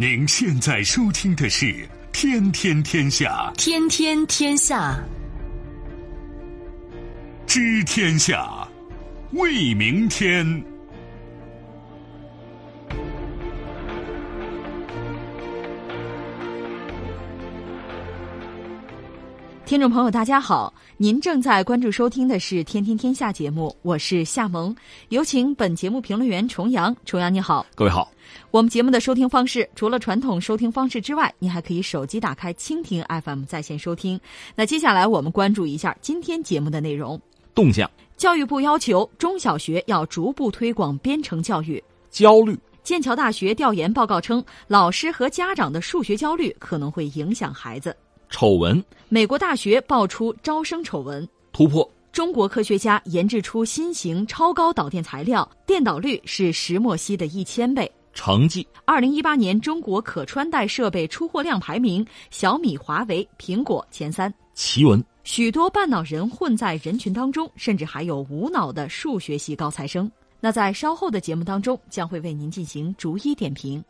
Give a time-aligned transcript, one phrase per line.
[0.00, 1.66] 您现在收听的是
[2.10, 4.98] 《天天天下》，天天天下，
[7.46, 8.66] 知天下，
[9.32, 10.64] 为明天。
[19.70, 24.74] 听众朋友，大家好，您正在关注收听的是《天天天下》节目，我是夏萌，
[25.10, 26.92] 有请本节目评论员重阳。
[27.04, 28.10] 重阳你好，各位好。
[28.50, 34.20] 我们节目的收听方式，除了传统收听方式之外，您还可以手机打开蜻蜓 FM 在线收听。
[34.56, 37.20] 那接下来我们关注一下今天节目的内容
[37.54, 37.88] 动向。
[38.16, 41.80] 教育部要求中小学要逐步推广编程教育。
[42.10, 42.58] 焦虑。
[42.82, 47.94] 剑桥大学调研报告称，老师和家长的数学焦虑可能会影响孩子。
[48.30, 48.82] 丑闻。
[49.08, 51.28] 美国大学爆出招生丑闻。
[51.52, 51.88] 突破。
[52.12, 57.90] 中国科学家研制出新型超高导电材料，电导率是石墨烯的一千倍。
[58.12, 58.66] 成绩。
[58.84, 64.32] 二零一八年中国可穿戴设备出货量排名，小米、华为、苹果前三。
[64.54, 65.02] 奇闻。
[65.22, 70.10] 许多半脑人混在人群当中，甚至还有无脑的数学系高材生。
[70.40, 73.84] 那在稍后的节目当中，将会为您进行逐一点评。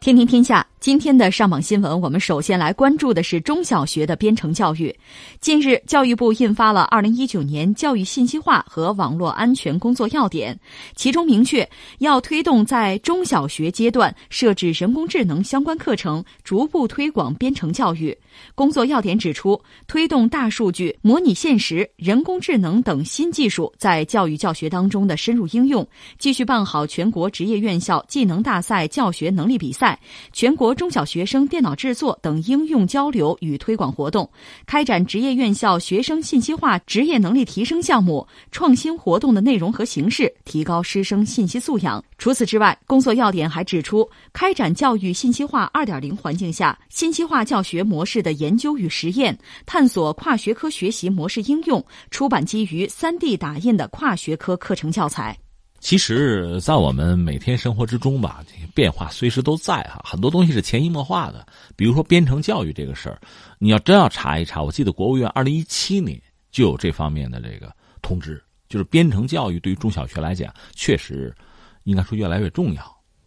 [0.00, 0.66] 天天天下。
[0.84, 4.94] 今天的上榜新闻，我们首先来关注的是中小学的编程教育。
[5.40, 10.54] 近日，教育部印发了《二零一九年教育信息化和网络安全工作要点》，
[10.94, 11.66] 其中明确
[12.00, 18.14] 要推动在中小学阶段设置人工智能相关课程，逐步推广编程教育。
[18.54, 29.98] 工作要点指出，推动大数据、模拟现实、人工智能等新技术在教育教学当中的深入应用，继续办好全国职业院校技能大赛教学能力比赛、
[30.30, 30.73] 全国。
[30.74, 34.28] 中小学生电脑制作等应用交流与推广活动，
[34.66, 42.04] 开展职业院校学生信息化职业能力提升项目，创新活动的内容和形式，提高师生信息素养。
[42.18, 55.38] 除此之外，工作要点还指出，开展教育信息化二点零环境下信息化教学模式的研究与实验，探索跨学科学习模式应用，出版基于三 D 打印的跨学科课程教材。
[55.84, 58.42] 其实，在我们每天生活之中吧，
[58.74, 61.46] 变化随时都在哈，很多东西是潜移默化的。
[61.76, 63.20] 比如说编程教育这个事儿，
[63.58, 66.18] 你要真要查一查，我记得国务院二零一七年
[66.50, 71.34] 就有这方面的这个通知，就是编程教育对于中小学来讲，确实
[71.82, 72.82] 应该说越来越重要。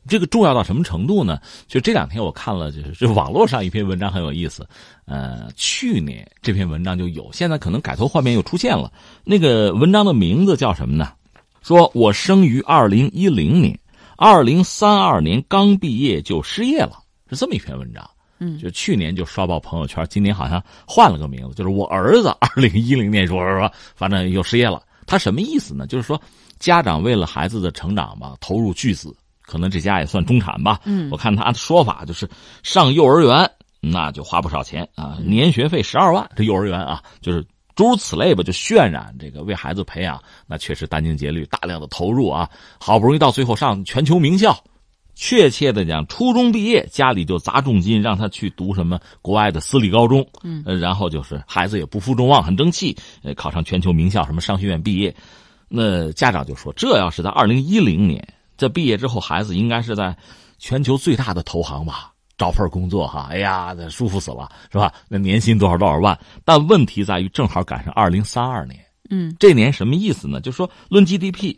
[0.08, 1.40] 这个重要到什么程度呢？
[1.68, 4.68] 就这两天我看了，就是这网络上一篇文章很有意思。
[5.06, 8.92] 呃，去年这篇文章就有，现在可能改头换面又出现了。
[9.24, 11.14] 那个文章的名字叫什么呢？
[11.68, 13.78] 说我生于二零一零年，
[14.16, 18.10] 二零三二年刚毕业就失业了，是这么一篇文章。
[18.40, 24.82] 嗯，就去年就刷爆朋友圈，今年好像换了个名字，就是我儿子 二零一零年说说说，反正又失业了。
[25.06, 25.86] 他什么意思呢？
[25.86, 26.18] 就是说
[26.58, 30.80] 家长为了孩子的成长吧，投入巨资，可能这家也算中产吧。
[30.86, 32.30] 嗯，我看他的说法就是
[32.64, 33.52] 上幼儿园
[33.82, 37.46] 那就花不少钱啊，年学费十二万，这幼儿园啊就是。
[37.78, 42.50] 诸如此类吧，就渲染这个为孩子培养，那确实殚精竭虑，大量的投入啊，
[42.80, 44.58] 好不容易到最后上全球名校，
[45.14, 55.16] 确切的讲，初中毕业家里就砸重金让他去读什么国外的私立高中，嗯，然后就是孩子也不负众望，很争气，呃，考上全球名校，什么商学院毕业，
[55.70, 58.28] 那家长就说，这要是在二零一零年，
[58.58, 60.18] 这毕业之后，孩子应该是在
[60.58, 62.14] 全球最大的投行吧。
[62.38, 64.94] 找份工作哈，哎呀，那舒服死了，是吧？
[65.10, 66.18] 那年薪多少多少万？
[66.46, 70.40] 但问题在于，正好赶上二零三二年，嗯，这年什么意思呢？
[70.40, 71.58] 就说论 GDP，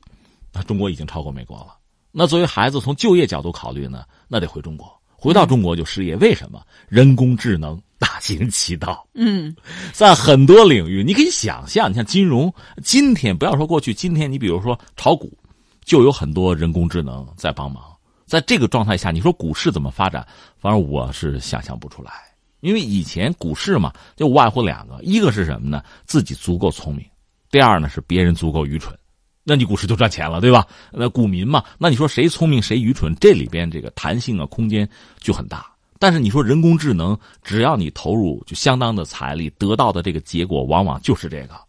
[0.53, 1.75] 那中国已经超过美国了。
[2.11, 6.15] 那作为孩子从就业角度考虑呢，那得回中国，回到中国就失业。
[6.15, 6.61] 为什么？
[6.87, 9.05] 人工智能大行其道。
[9.13, 9.53] 嗯，
[9.91, 12.51] 在很多领域，你可以想象，你像金融，
[12.83, 15.37] 今天不要说过去，今天你比如说炒股，
[15.83, 17.83] 就有很多人工智能在帮忙。
[18.29, 20.25] 在这个状态下，你说股市怎么发展？
[20.59, 22.11] 反正我是想象不出来，
[22.59, 25.83] 因为以前股市嘛，就无外乎两个，一个是什么呢？
[26.05, 27.03] 自己足够聪明，
[27.49, 28.95] 第二呢是别人足够愚蠢，
[29.43, 30.67] 那你股市就赚钱了，对吧？
[30.91, 33.15] 那股民嘛，那你说谁聪明谁愚蠢？
[33.15, 34.87] 这里边这个弹性啊空间
[35.17, 35.65] 就很大。
[35.97, 41.59] 但是你说人工智能，只要你投入就相当的财力，得到的这个结果往往就是这个。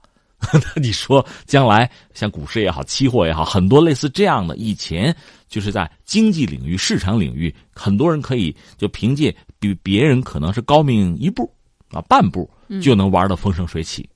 [0.52, 5.14] 那你说将来像股市也好，期货也好，很多类似这样的，以前
[5.50, 11.52] 就是在经济领域、市场领域，很多人可以就凭借比别人可能是高明一步
[11.90, 12.48] 啊半步，
[12.80, 14.08] 就能玩的风生水起。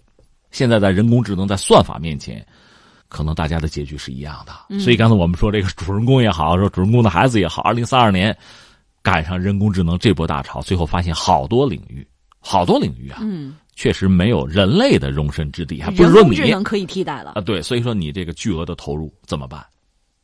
[0.53, 2.47] 现在在人工智能在算法面前，
[3.09, 4.79] 可能大家的结局是一样的。
[4.79, 8.35] 所以刚才我们说这个主人公也好，说主人公的孩子也好，二零三二年
[9.03, 12.07] 赶上人工智能这波大潮，最后发现好多领域，
[12.39, 13.19] 好多领域啊。
[13.23, 13.57] 嗯。
[13.77, 17.41] 确实没有人类的容身之地，还不是说你智能可以替代了啊？
[17.41, 19.67] 对，所以说你这个巨额的投入怎么办？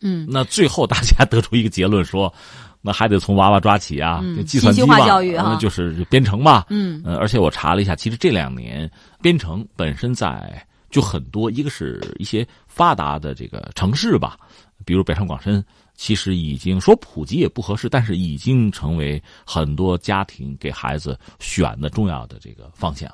[0.00, 2.32] 嗯，那最后大家得出一个结论说，
[2.81, 6.64] 那还得从娃娃抓起啊，嗯计算机化嘛教育哈那就是编程嘛。
[6.70, 14.37] 嗯呃，而且我查了一下，其实这两年编程本身在就很多，一个是一些发达的这个城市吧，
[14.85, 15.64] 比如北上广深，
[15.94, 23.08] 其实已经说普及也不合适，但是已经成为很多家庭给孩子选的重要的这个方向，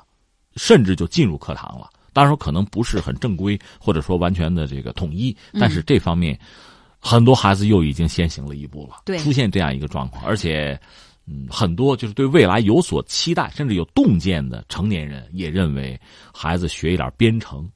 [0.55, 1.89] 甚至就进入课堂了。
[2.13, 6.39] 当然，可能不是很正规，或者说完全的这个统一，但是这方面，
[6.99, 10.79] 很多孩子又已经先行了一步了，对出现这样一个状况，而且。
[11.29, 15.99] 嗯，很多就是对未来有所期待，甚至有洞见的成年人也认为，
[16.33, 17.69] 孩子学一点编程，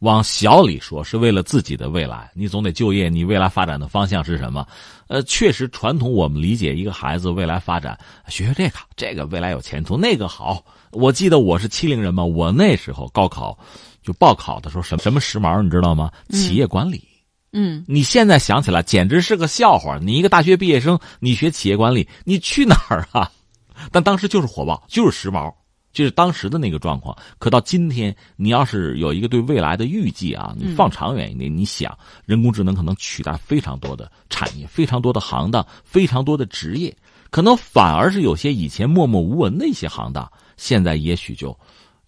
[0.00, 2.30] 往小里说是为了自己的未来。
[2.34, 4.68] 你总得就业，你未来发展的方向是什么？
[5.08, 10.62] 呃，确实，传统我们理解一个孩子未来发展，学学这个，这个未来有前途，那个好。
[10.90, 13.58] 我记得我是七零人嘛，我那时候高考
[14.02, 16.12] 就报考的时候，什么什么时髦，你知道吗？
[16.28, 16.98] 企业管理。
[16.98, 17.09] 嗯
[17.52, 19.98] 嗯你现在想起来简直是个笑话。
[19.98, 23.30] 你一个大学毕业生，你学企业管理，你去哪儿啊？
[23.90, 25.52] 但当时就是火爆，就是时髦，
[25.92, 27.16] 就是当时的那个状况。
[27.38, 36.94] 可到今天，你要是有一个对未来的预计啊，你放长远一点，你想，人工智能可能取代非常多的产业，非常多的行当，非常多的职业，
[37.30, 41.58] 可能反而是有些以前默默无闻的一些行当，现在也许就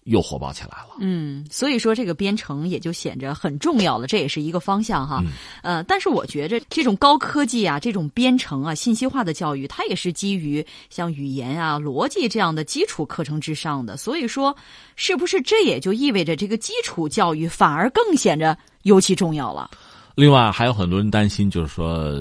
[0.05, 0.95] 又火爆起来了。
[0.99, 5.23] 嗯，所以说这个编程也就显着很重要了，这也是一个方向哈。
[5.25, 5.31] 嗯
[5.63, 13.95] 呃，但是我觉着这种高科技啊，这种编程啊、信息化的教育，它也是基于像语言啊、逻辑这样的基础课程之上的。
[13.97, 14.55] 所以说，
[14.95, 19.69] 是不是这也就意味着这个基础教育反而更显着尤其重要了？
[20.15, 22.13] 另外还有很多人担心，就是说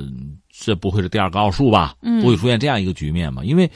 [0.50, 1.94] 这不会是第二个奥数吧？
[2.00, 3.44] 嗯不会出现这样一个局面嘛？
[3.44, 3.70] 因为，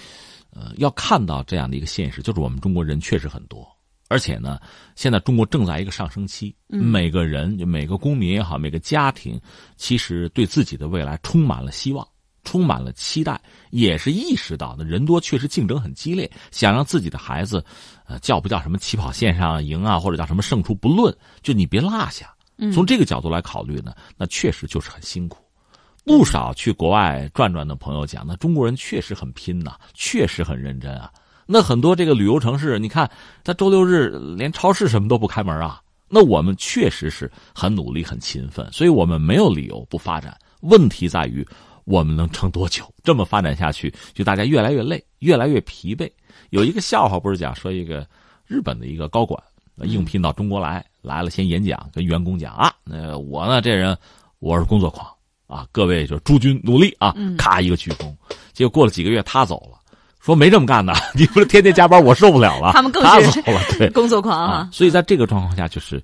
[0.53, 3.67] 呃，要看到这样的一个现实，就是我们中国人确实很多，
[4.08, 4.58] 而且呢，
[4.94, 9.41] 现在中国正在一个上升期，嗯每个人就每个公民也好，每个家庭，
[9.76, 12.06] 其实对自己的未来充满了希望。
[12.44, 17.64] 充满了期待，也是意识到的人多确实竞争很激烈，想让自己的孩子，
[18.06, 21.12] 呃，叫不叫什么起跑线上赢啊，或者叫什么胜出不论，
[21.43, 22.32] 就你别落下。
[22.73, 25.44] 从这个角度来考虑呢，那确实就是很辛苦。
[26.05, 31.11] 不少去国外转转的朋友讲，那中国人确实很拼呐、确实很认真啊。
[31.46, 33.10] 那很多这个旅游城市，你看，
[33.44, 35.81] 他周六日连超市什么都不开门啊。
[36.08, 40.37] 那我们确实是很努力、很勤奋，所以我们没有理由不发展。
[40.60, 41.46] 问题在于
[41.84, 42.84] 我们能撑多久？
[43.02, 46.10] 这么发展下去，就大家越来越累，越来越疲惫。
[46.50, 48.06] 有一个笑话不是讲说一个
[48.46, 49.40] 日本的一个高管
[49.82, 53.96] 应聘到中国来，来了先演讲，跟员工讲啊，那我呢这人
[54.38, 55.06] 我是工作狂
[55.46, 58.14] 啊，各位就是诸君努力啊，咔一个鞠躬。
[58.52, 59.78] 结果过了几个月他走了，
[60.26, 62.73] 说没这么干的， 你不是天天加班，我受不了了。
[62.73, 66.02] 他们更他是走了，对， 工作狂啊，所以在这个状况下，就是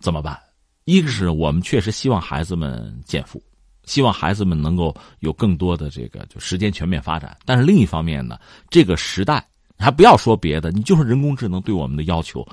[0.00, 0.38] 怎么办？
[0.84, 3.40] 一个是我们确实希望孩子们减负，
[3.84, 7.36] 希望孩子们能够有更多的这个就时间全面发展。
[7.44, 8.36] 但是另一方面呢，
[8.68, 9.46] 这个时代
[9.78, 12.44] 还不要说别的，你就是人工智能对我们的要求，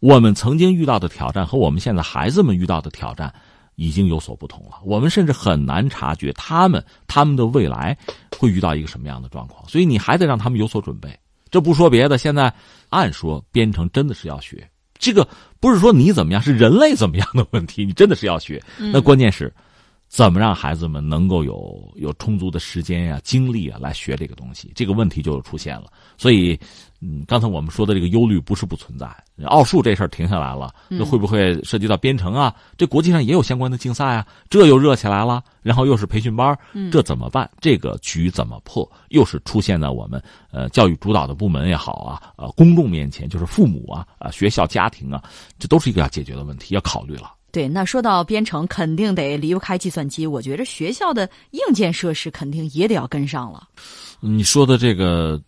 [0.00, 3.30] 我们曾经遇到的挑战和我们现在孩子们遇到的挑战
[3.76, 4.80] 已经有所不同了。
[4.84, 7.96] 我们甚至很难察觉他们他们的未来
[8.36, 11.08] 会遇到一个什么样的状况，所以你还得让他们有所准备。
[11.48, 12.52] 这不说别的，现在
[12.88, 14.68] 按说编程真的是要学，
[14.98, 15.26] 这个
[15.60, 18.62] 不是说你怎么样，是人类怎么样的问题，你真的是要学。
[18.76, 19.54] 那关键是，
[20.08, 25.86] 怎么让孩子们能够有有充足的时间呀、精力啊来学这个东西，这个问题就出现了。
[26.18, 26.58] 所以，
[27.00, 29.06] 嗯，刚才我们说的这个忧虑不是不存在，
[29.44, 32.54] 奥数这事儿停下来了，那会不会涉及到编程啊？
[32.78, 36.58] 这国际上也有相关的竞赛啊，这又热起来了，然后又是培训班，
[36.90, 37.48] 这怎么办？
[37.60, 38.90] 这个局怎么破？
[39.10, 45.22] 又是出现在我们呃教育主导的部门也好啊，呃公众面前，就是父母啊、啊学校、家庭啊，
[45.58, 47.32] 这都是一个要解决的问题，要考虑了。
[47.52, 50.26] 对，那说到编程，肯定得离不开计算机。
[50.26, 53.66] 我觉着学校的硬件设施肯定也得要跟上了。
[54.20, 55.40] 你说的这个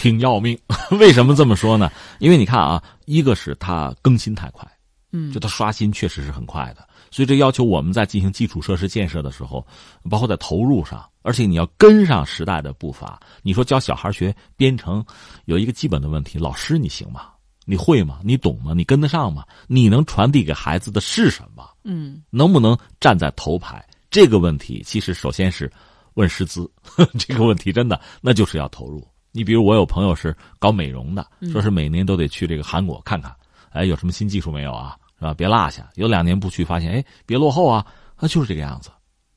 [0.00, 0.58] 挺要命，
[0.98, 1.92] 为什么这么说呢？
[2.18, 4.66] 因为你看啊，一个是它更新太快，
[5.12, 9.64] 嗯就它刷新确实是很快的，所以这要求我们在进行基础设施建设的时候，
[10.08, 13.20] 包括在投入上，而且你要跟上时代的步伐。
[13.42, 15.04] 你说教小孩学编程，
[15.44, 17.26] 有一个基本的问题，老师你行吗？
[17.66, 18.20] 你会吗？
[18.24, 18.72] 你懂吗？
[18.74, 19.44] 你跟得上吗？
[19.68, 21.68] 你能传递给孩子的是什么？
[21.84, 23.86] 嗯能不能站在头排？
[24.10, 25.70] 这个问题其实首先是
[26.14, 26.68] 问师资，
[27.18, 29.06] 这个问题真的那就是要投入。
[29.32, 33.34] 你比如我有朋友是搞美容的，说是每年都得去这个韩国看看，
[33.70, 34.96] 哎，有什么新技术没有啊？
[35.18, 35.34] 是吧？
[35.34, 35.88] 别落下。
[35.96, 37.86] 有两年不去，发现哎，别落后啊，
[38.18, 38.90] 那就是这个样子，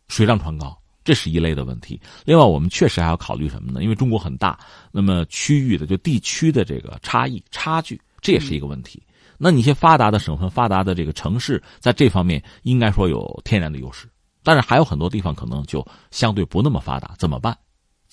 [0.07, 0.77] 水涨船高。
[1.03, 1.99] 这是一类的问题。
[2.23, 3.83] 另外，我们确实还要考虑什么呢？
[3.83, 4.57] 因为中国很大，
[4.89, 9.03] 那么区域的就地区的这个差异差距，这也是一个问题。
[9.37, 14.07] 那你一些发达的省份、发达的这个城市，在这方面应该说有天然的优势，
[14.43, 17.57] 但是还有很多地方可能就相对不那么发达，怎么办？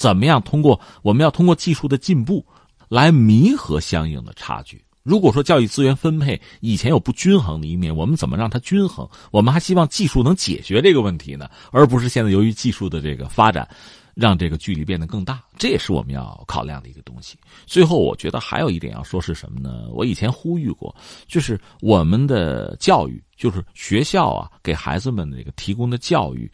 [0.00, 2.42] 怎么样通过我们要通过技术的进步
[2.88, 4.82] 来弥合相应的差距？
[5.02, 9.06] 如果说教育资源分配以前有不均衡的一面，我们怎么让它均衡？
[9.30, 13.68] 我们还希望技术能解决这个问题呢，而不是现在由于技术的这个发展。
[14.12, 17.38] 让这个距离变得更大，这也是我们要考量的一个东西。
[17.64, 19.88] 最后，我觉得还有一点要说是什么呢？
[19.92, 20.94] 我以前呼吁过，
[21.28, 26.50] 就是我们的教育，就是学校啊，给孩子们这个提供的教育，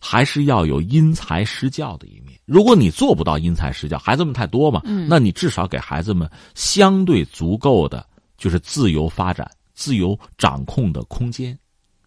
[0.00, 2.27] 还是要有因材施教的一面。
[2.48, 8.04] 如果你做不到因材施教，孩子们太多嘛，那你至少给孩子们相对足够的
[8.38, 11.56] 就是自由发展、自由掌控的空间，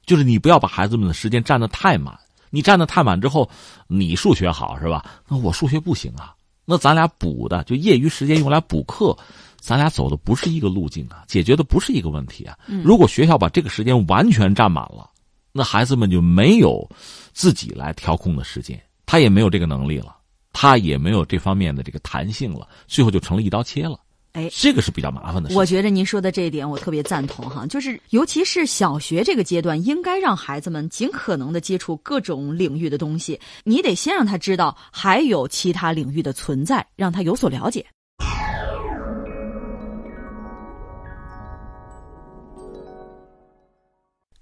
[0.04, 2.20] 就是你不要把孩子们的时间占得太满。
[2.50, 3.48] 你占的太满之后，
[3.88, 5.06] 你数学好是吧？
[5.28, 6.34] 那我数学不行啊。
[6.66, 9.16] 那咱俩补的就业余时间用来补课，
[9.60, 12.58] 咱俩走的不是一个路径啊，解决的不是一个问题啊。
[12.84, 15.08] 如果学校把这个时间完全占满了，
[15.52, 16.90] 那孩子们就没有
[17.32, 20.16] 自己来调控的时间，他也没有这个能力了，
[20.54, 24.00] 他也没有这方面的这个弹性了，最后就成了一刀切了。
[24.34, 25.54] 哎，这个是比较麻烦的。
[25.54, 27.66] 我觉得您说的这一点，我特别赞同哈。
[27.66, 33.38] 就是尤其是小学这个阶段，应该让孩子们尽可能的接触各种领域的东西。
[33.66, 37.86] 你得先让他知道还有其他领域的存在，让他有所了解。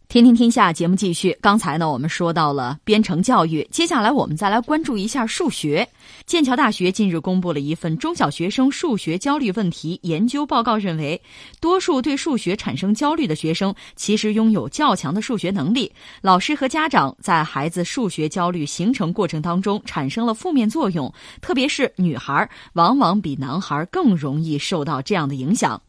[0.10, 1.38] 天天天下节目继续。
[1.40, 5.88] 刚才呢，我们说到了编程教育，接下来我们再来关注一下数学。
[6.26, 11.22] 剑桥大学近日公布了一份中小学生数学焦虑问题研究报告，认为
[11.62, 15.92] 多数对数学产生焦虑的学生其实拥有较强的数学能力。
[16.22, 25.80] 老师和家长在孩子数学焦虑形成过程当中产生了负面作用，特别是女孩，往往比男孩更容易受到这样的影响。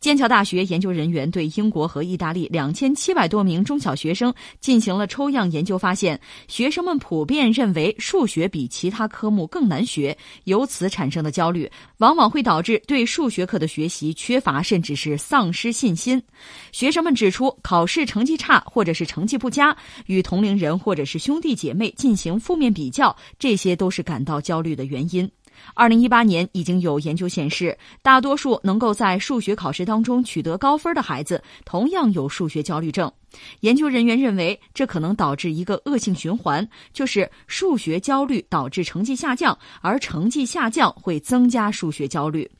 [0.00, 16.22] 剑桥大学研究人员对英国和意大利两千七百多名中小学生进行了抽样研究，发现学生们普遍认为数学比其他科目更难学，由此产生的焦虑往往会导致对数学课的学习缺乏甚至是丧失信心。
[16.72, 25.30] 学生们指出，考试成绩差或者是成绩不佳，与同龄人或者是兄弟姐妹进行负面比较，这些都是感到焦虑的原因。
[25.74, 33.10] 二零一八年已经有研究显示，大多数能够在数学考试当中取得高分的孩子，同样有数学焦虑症。
[33.60, 42.50] 研究人员认为，这可能导致一个恶性循环，就是数学焦虑导致成绩下降，而成绩下降会增加数学焦虑。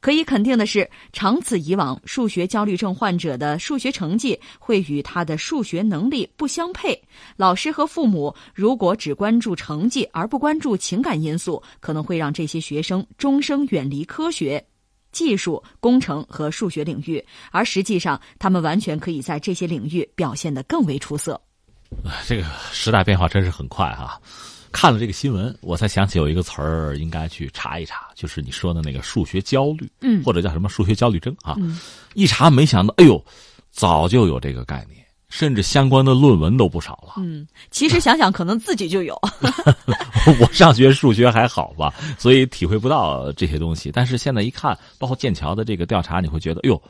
[0.00, 7.00] 可以肯定的是，长此以往，数学焦虑症患者的数学成绩会与他的数学能力不相配。
[7.36, 14.64] 老师和父母如果只关注成绩而不关注情感因素，可能会让这些学生终生远离科学。
[15.14, 21.40] 技术、工程和数学领域，而实际上，他们完全可以在这些领域表现得更为出色。
[22.26, 24.20] 这个时代变化真是很快哈！
[24.72, 31.56] 看了这个新闻，我才想起有一个词儿应该去查一查，就是你说的那个数学焦虑，嗯，或者叫什么数学焦虑症啊？
[32.14, 33.24] 一查没想到，哎呦，
[33.70, 35.03] 早就有这个概念。
[35.34, 37.14] 甚至相关的论文都不少了。
[37.16, 39.20] 嗯，其实想想，可能自己就有。
[40.40, 43.90] 我上学数学还好吧，所以体会不到这些东西。
[43.90, 46.80] 但是现在一看，包括剑桥的这个调查，你会觉得，哎呦，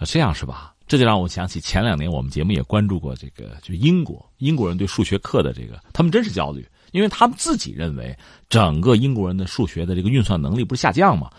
[0.00, 0.74] 这样是吧？
[0.88, 8.12] 这就让我想起前两年我们节目也关注过这个，就英国英国人对数学课的这个，他们真是焦虑，因为他们自己认为
[8.48, 11.30] 整个英国人的数学的这个运算能力不是下降吗？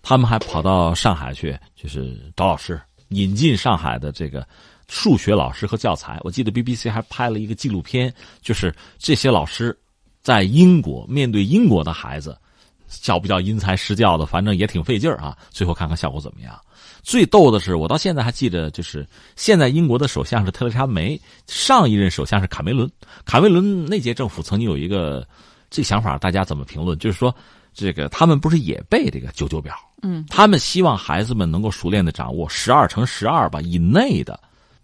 [0.00, 4.46] 他们还跑到上海去，就是找老师引进上海的这个。
[4.88, 9.76] 数学老师和教材，我记得 BBC 还拍了一个纪录片，就是这些老师
[10.22, 12.36] 在英国面对英国的孩子，
[12.88, 15.36] 教不教因材施教的，反正也挺费劲儿啊。
[15.50, 16.58] 最后看看效果怎么样。
[17.02, 22.90] 最逗的是，我到现在还记得，就是现在英国的首相是特蕾莎梅，上一任首相是卡梅伦。
[23.24, 25.26] 卡梅伦那届政府曾经有一个
[25.70, 26.98] 这想法，大家怎么评论？
[26.98, 27.34] 就是说，
[27.72, 29.74] 这个他们不是也背这个九九表？
[30.02, 34.38] 嗯，他们希望孩子们能够熟练的掌握十二乘十二吧以内的。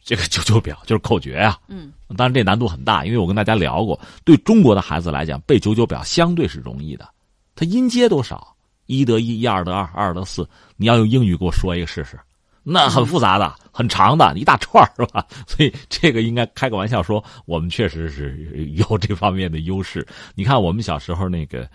[0.05, 7.09] 这个九九表就是口诀啊，嗯，当然这难度很大，因为我跟大家聊过，对中国的孩子来讲，背九九表相对是容易的。
[7.57, 8.55] 它音阶多少？
[8.87, 10.47] 一得一，一二得二，二得四。
[10.77, 12.21] 你要用英语给我说一个试试，
[12.63, 15.27] 那很复杂的，很长的一大串是吧？
[15.49, 18.37] 所以这个应该开个玩笑说，我们确实是
[18.77, 20.07] 有这方面的优势。
[20.35, 21.67] 你看我们小时候那个，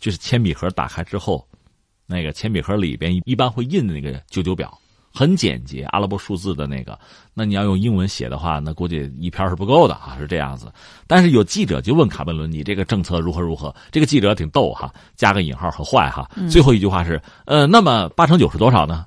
[0.00, 1.46] 就是铅笔盒打开之后，
[2.04, 4.76] 那个铅笔盒里边一般会印那个九九表。
[5.16, 6.98] 很简洁，阿拉伯数字的那个，
[7.32, 10.70] 那你要用英文写的话，那估计一篇是不够的啊，是这样子。
[11.06, 16.30] 但是有记者就问卡梅伦：“你这个政策如何如何？”这个记者挺逗哈，加个引号很坏哈。
[16.50, 19.06] 最后一句话是：“呃，那么八乘九是多少呢？”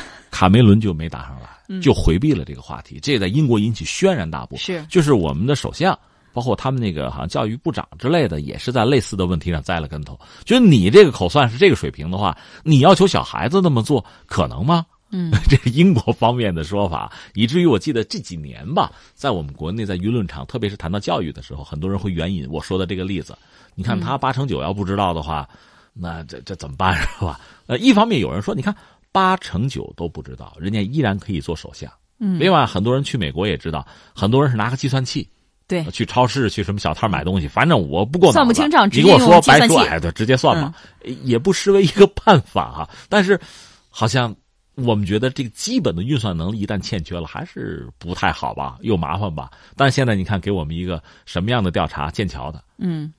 [0.32, 2.98] 卡梅伦就没答上来，就回避了这个话题。
[3.02, 4.56] 这在英国引起轩然大波。
[4.58, 5.98] 是，就是我们的首相
[6.32, 10.18] 包括他们那个好像教育部长之类的，也是在类似的问题上栽了跟头。
[10.44, 14.86] 就是你这个口算是这个水平的话，你要求小孩子那么做，可能吗？
[15.10, 23.36] 嗯， 这是英国方面的说法，以至于我记得这几年吧，在我们国内在舆论场，特别是谈到教育的时候，很多人会援引我说的这个例子。
[23.74, 25.48] 你看他八成九要不知道的话，
[25.92, 27.40] 那这这怎么办是吧？
[27.66, 28.74] 呃，一方面有人说，你看
[29.12, 31.90] 八成九都不知道，人家依然可以做首相。
[32.18, 35.28] 嗯，另外很多人去美国也知道，很多人是拿个计算器。
[35.66, 40.74] 对，去超市去什么小摊买东西，反正我不过算不清账，你跟我说白说，哎，对，直接算吧，
[41.22, 42.90] 也不失为一个办法哈。
[43.08, 43.40] 但是，
[43.88, 44.34] 好像
[44.76, 49.50] 我们觉得这个基本的运算能力一旦欠缺了，还是不太好吧，又麻烦吧。
[49.76, 52.10] 但现在你看，给我们一个什么样的调查？
[52.10, 53.12] 剑桥的，嗯。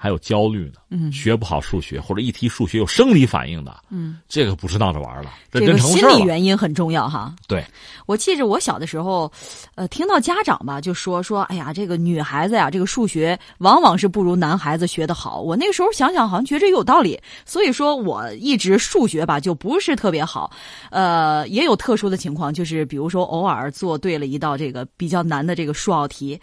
[0.00, 7.34] 还有焦虑呢，嗯，学不好数学或者一提数学有生理反应的，嗯，这个不是闹着玩了，这个心理原因很重要哈。
[7.48, 7.64] 对，
[8.06, 9.30] 我记着我小的时候，
[9.74, 15.40] 呃，听到家长吧就说说，哎呀，这个女孩子呀，这个数学往往是不如男孩子学的好。
[15.40, 20.48] 我那个时候想想，好像觉着有道理，所以说我一直数学吧就不是特别好，
[20.90, 26.40] 呃，也有特殊的情况，就是比如说偶尔做对了一道这个比较难的这个数奥题。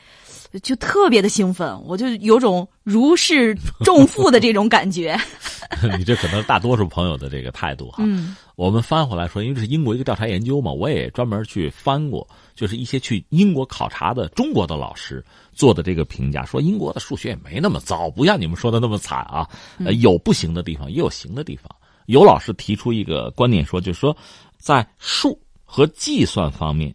[0.59, 5.19] 就特别的兴奋，我就有种如释重负的这种感觉。
[5.97, 8.03] 你这可能大多数朋友的这个态度哈。
[8.05, 19.49] 嗯，我们翻回来说，因为这是英国一个调查研究嘛，我也专门去翻过，就是一些去英国考察的中国的老师做的这个评价，说英国的数学也没那么糟，不像你们说的那么惨啊。
[19.79, 21.69] 呃，有不行的地方，也有行的地方。
[22.05, 24.15] 有老师提出一个观点说，就是说，
[24.59, 26.93] 在数和计算方面，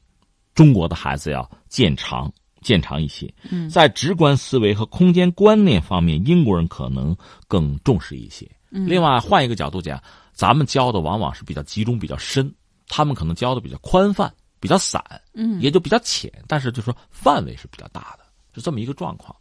[0.54, 2.32] 中国的孩子要见长。
[2.60, 3.32] 见长一些，
[3.70, 7.16] 在直观思维和空间观念方面，英国人可能
[7.48, 8.48] 更重视一些。
[8.70, 10.00] 另外，换一个角度讲，
[10.32, 12.52] 咱们教的往往是比较集中、比较深，
[12.86, 15.02] 他们可能教的比较宽泛、比较散，
[15.34, 18.24] 嗯，也就比较浅，但是就说范围是比较大的，
[18.54, 19.34] 是这么一个状况。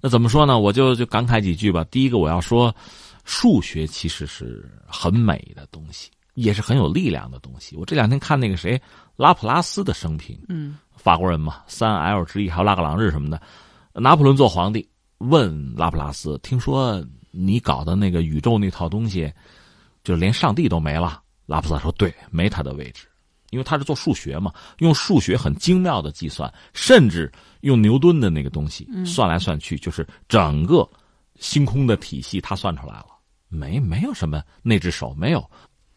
[0.00, 0.58] 那怎么说呢？
[0.58, 1.84] 我就就感慨几句吧。
[1.90, 2.74] 第一个，我要说，
[3.24, 7.76] 数学其实是很美的东西，也是很有力量的东西。
[7.76, 8.80] 我这两天看那个谁
[9.16, 10.78] 拉普拉斯的生平，嗯。
[10.94, 13.40] 法国人嘛，三 L 之一，还有拉格朗日什么的。
[13.92, 19.32] 拿破仑做皇帝，问拉普拉斯：“听说你搞的那个宇宙那套东西，
[20.04, 23.08] 就连上帝都没了？”拉普拉斯说：“对，没他的位置，
[23.50, 30.88] 因为他是做数学嘛，用数学很精妙的计算，甚至用牛顿的那个东西算来算去，就是整个
[31.40, 33.06] 星空的体系，他算出来了，
[33.48, 35.50] 没没有什么那只手，没有。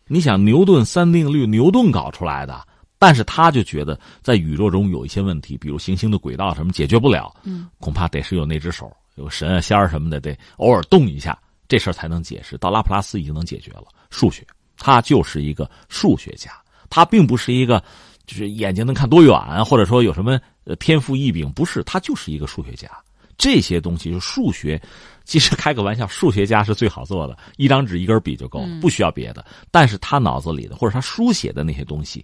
[0.08, 2.60] 你想牛顿三定律，牛顿搞出来的。”
[2.98, 12.58] 但是他就觉得在宇宙中有一些问题，比如行星的轨道什么解决不了，嗯，恐怕得是有那只手，有神啊仙儿什么的，得偶尔动一下，这事儿才能解释。
[12.58, 14.46] 到拉普拉斯已经能解决了数学，
[14.78, 16.52] 他就是一个数学家，
[16.90, 17.84] 他并不是一个
[18.26, 22.90] 就是眼睛能看多远，或者说有什么呃天赋异禀，不是，他就是一个数学家。
[23.38, 24.82] 这些东西就数学，
[25.26, 29.46] 其实开个玩笑，数学家是最好做的，一张纸一根笔就够了，不需要别的。
[29.70, 32.24] 但是他脑子里的或者他书写的那些东西。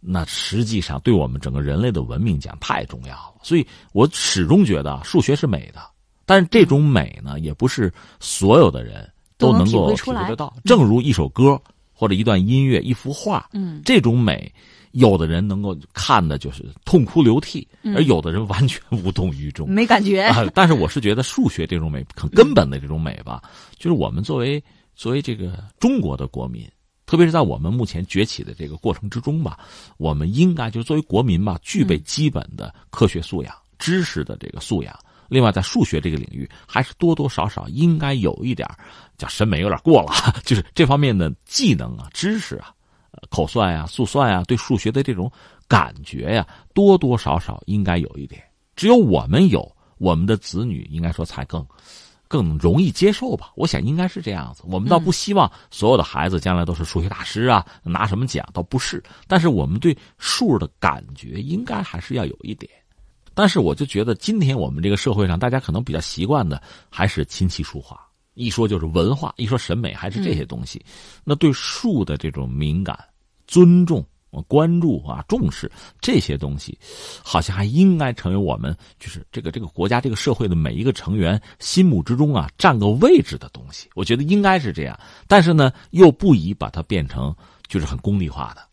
[0.00, 5.80] 那实际上对我们整个人类的文明讲太重要了，所以我始终觉得数学是美的，
[6.24, 10.56] 但是这种美呢，也不是所有的人都能够体会得到。
[10.64, 11.60] 正如一首歌
[11.92, 14.50] 或者一段音乐、一幅画，嗯，这种美，
[14.92, 20.32] 有的人能够看的就是痛哭流涕，而有的人完全无动于衷，没感觉。
[20.54, 23.42] 但是我是觉得数学这种美，很根本的这种美吧，
[23.76, 26.66] 就是我们作为作为这个中国的国民。
[27.10, 29.58] 特别是在我们目前崛起的这个过程之中吧，
[29.96, 34.96] 我们应该就是作为国民吧，具备基本的科学素养、知识的这个素养。
[35.28, 38.68] 另外，在数学这个领域，还是多多少少应该有一点
[39.18, 40.12] 叫审美有点过了，
[40.46, 42.72] 就是这方面的技能啊、知识啊、
[43.28, 45.28] 口算呀、速算呀，对数学的这种
[45.66, 48.40] 感觉呀，多多少少应该有一点。
[48.76, 49.68] 只有我们有，
[49.98, 51.66] 我们的子女应该说才更。
[52.30, 54.62] 更容易接受吧，我想应该是这样子。
[54.64, 59.02] 我们倒不希望所有的孩子将来都是数学大师啊，拿什么奖倒不是。
[59.26, 62.70] 但是我们对数的感觉应该还是要有一点。
[63.34, 68.00] 但是我就觉得，今天我们这个社会上，大家可能比较习惯的还是琴棋书画，
[68.34, 70.80] 一说就是文化，一说审美，还是这些东西。
[71.24, 72.96] 那对数的这种敏感、
[73.48, 74.06] 尊重。
[74.30, 76.78] 我关注啊，重视这些东西，
[77.22, 83.88] 好像还应该成为我们就是这个这个国家这个社会的每一个成员心目之中啊占个位置的东西。
[83.94, 87.34] 我觉得应该是这样，但是呢，又不宜把它变成
[87.66, 88.69] 就是很功利化的。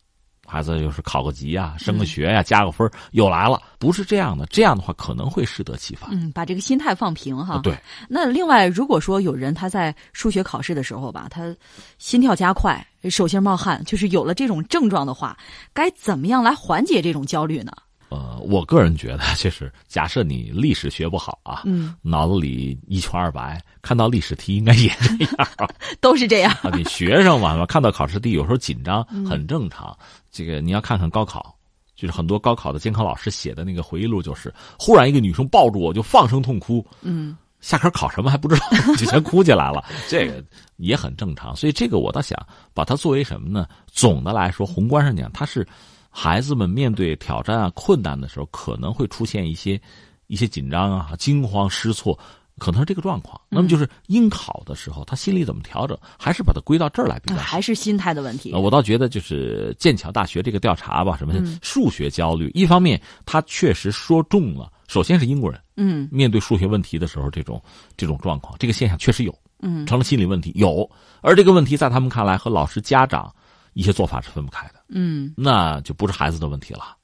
[0.48, 4.46] 孩子又是考个级呀，升个学呀，加个分又来了，不是这样的。
[4.46, 6.08] 这样的话可能会适得其反。
[6.10, 7.60] 嗯，把这个心态放平哈。
[7.62, 7.78] 对。
[8.08, 11.54] 那另外，如果说有人他在数学考试的时候吧，他
[11.98, 15.36] 心跳加快、手心冒汗，就是有了这种症状的话，
[15.74, 17.72] 该怎么样来缓解这种焦虑呢？
[18.10, 25.48] 呃，我个人觉得，就是假设你历史学不好啊，嗯，脑子里一穷二白，看到历史题应该也这样，
[26.00, 26.50] 都是这样。
[26.62, 29.94] 啊，你学生嘛，看到考试题有时候紧张嗯很正常。
[30.30, 31.54] 这个你要看看高考，
[31.94, 38.66] 就是很多高考的监考老师写的那个回忆录，就是忽然一个女生抱住我就放声痛哭，嗯，下课考什么还不知道，
[38.96, 40.42] 就全哭起来了，这个
[40.78, 41.54] 也很正常。
[41.54, 42.38] 所以这个我倒想
[42.72, 43.66] 把它作为什么呢？
[43.86, 45.66] 总的来说，宏观上讲，它是。
[46.10, 49.80] 孩子们面对挑战啊、困难的时候，可能会出现一些
[50.26, 52.18] 一些紧张啊、惊慌失措，
[52.58, 53.40] 可能是这个状况。
[53.48, 57.42] 那么就是应考的时候，他心里怎么调整，还是把它归到这儿来比较好。
[57.42, 58.52] 还是心态的问题。
[58.52, 67.62] 我倒觉得就是剑桥大学这个调查吧，什么数学焦虑，一方面他确实说中了，首先是英国人，嗯，面对数学问题的时候，这种
[67.96, 70.90] 这种状况，这个现象确实有，嗯，成了心理问题有，
[71.20, 73.32] 而这个问题在他们看来和老师、家长。
[73.74, 76.96] 一些做法是分不开的，嗯，那就不是孩子的问题了，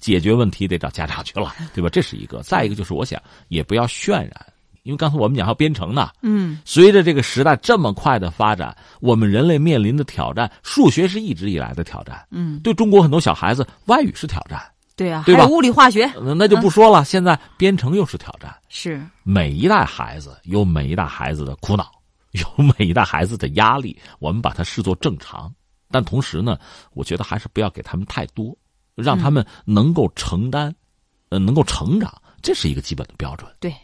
[0.00, 1.88] 解决问题得找家长去了， 对吧？
[1.90, 2.42] 这是一个。
[2.42, 4.32] 再一个就是，我想也不要渲染，
[4.82, 14.60] 因为刚才我们讲要编程呢，嗯，随着这个时代这么快的发展，我们人类面临的挑战，数学是一直以来的挑战，嗯，对中国很多小孩子，外语是挑战，
[14.96, 15.46] 对啊，对吧？
[15.46, 17.04] 物理化学，那就不说了。
[17.04, 21.90] 现在编程又是挑战，是每一代孩子有每一代孩子的苦恼，
[22.32, 25.52] 有每一代孩子的压力，我们把它视作正常。
[25.90, 26.58] 但同时呢，
[26.92, 28.56] 我觉得还是不要给他们太多，
[28.94, 30.74] 让他们能够承担，
[31.30, 33.50] 呃，能够成长，这是一个基本的标准。
[33.60, 33.74] 对。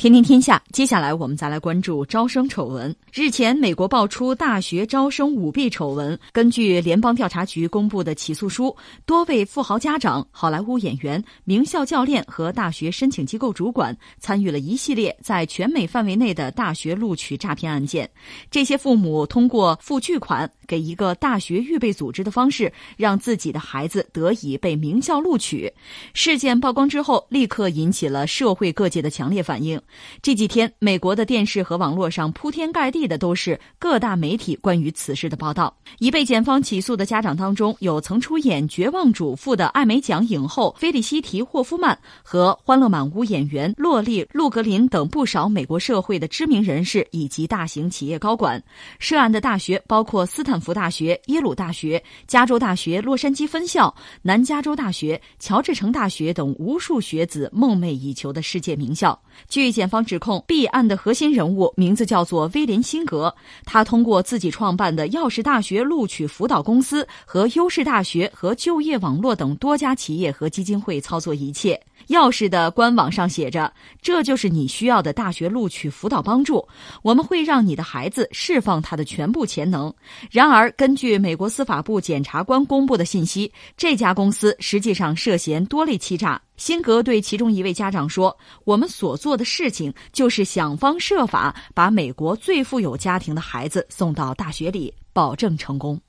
[0.00, 2.96] 天天天下，接下来我们再来关注招生丑闻。
[3.12, 6.18] 日前，美国爆出大学招生舞弊丑闻。
[6.32, 18.08] 根据联邦调查局公布的起诉书，多位富豪家长、好莱坞演员、名校教练和大学申请机构主管参与了一系列在全美范围内的大学录取诈骗案件。
[18.50, 25.72] 这些父母通过付巨款给一个大学预备组织的方式，让自己的孩子得以被名校录取。
[26.14, 29.80] 事件曝光之后，立刻引起了社会各界的强烈反应。
[30.22, 35.76] 这几天，美国的电视和网络上铺天盖地的都是各大媒体关于此事的报道。
[35.98, 48.62] 已被检方起诉的家长当中，有曾出演《绝望主妇》的艾美奖影后菲利西提·霍夫曼和《欢乐满屋》演员洛丽·路格林等不少美国社会的知名人士以及大型企业高管。
[48.98, 59.20] 涉案的大学包括斯坦福大学、耶鲁大学、加州大学洛杉矶分校、南加州大学、乔治城大学等无数学子梦寐以求的世界名校。
[59.48, 63.34] 据检方指控，弊案的核心人物名字叫做威廉·辛格。
[63.64, 71.80] 他通过自己创办的钥匙大学录取辅导公司和优势大学和就业网络等多家企业和基金会操作一切。
[72.08, 76.66] 钥匙的官网上写着：“这就是你需要的大学录取辅导帮助，
[77.02, 79.92] 我们会让你的孩子释放他的全部潜能。”
[80.32, 86.40] 然，而根据美国司法部检察官公布的信息，这家公司实际上涉嫌多类欺诈。
[86.56, 96.00] 辛格对其中一位家长说：“我们所做的事情就是想方设法把美国最富有家庭的孩子送到大学里，保证成功。”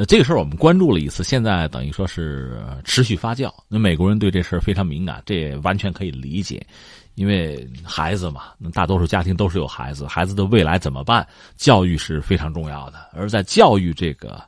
[0.00, 3.52] 呃，这个事儿我们关注了一次，现在等于说是持续发酵。
[3.68, 6.66] 那美国人对这事儿非常敏感，这也完全可以理解，
[7.16, 11.28] 因为孩子嘛，那大多数家庭都是有孩子，孩子的未来怎么办？
[11.54, 14.42] 教育是非常重要的，而在教育这个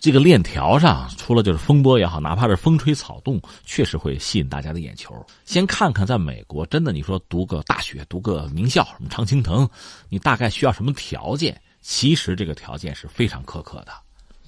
[0.00, 5.14] 这个链条上，除了就是风波也好，哪怕是风吹草动，确实会吸引大家的眼球。
[5.44, 9.68] 先看看在美国，真的你说读个大学，读个名校，什么常青藤，
[10.08, 11.60] 你大概需要什么条件？
[11.82, 13.92] 其实这个条件是非常苛刻的。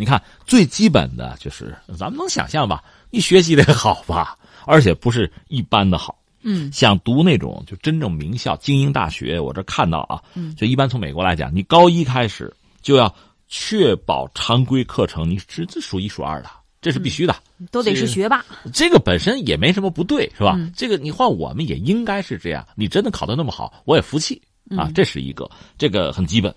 [0.03, 2.83] 你看，最基本的就是咱们能想象吧？
[3.09, 4.37] 你学习得好吧，
[4.67, 6.19] 而且不是一般的好。
[6.43, 10.21] 嗯，想读那种就真正名校、精英大学，我这看到啊，
[10.57, 13.15] 就一般从美国来讲，你高一开始就要
[13.47, 17.37] 确保常规课程你是这数一数二的，这是必须的，
[17.71, 18.45] 都得是学霸。
[18.73, 20.59] 这个本身也没什么不对，是吧？
[20.77, 22.67] 这个你换我们也应该是这样。
[22.75, 24.43] 你真的考得那么好，我也服气
[24.77, 24.91] 啊。
[24.93, 26.53] 这是一个，这个很基本。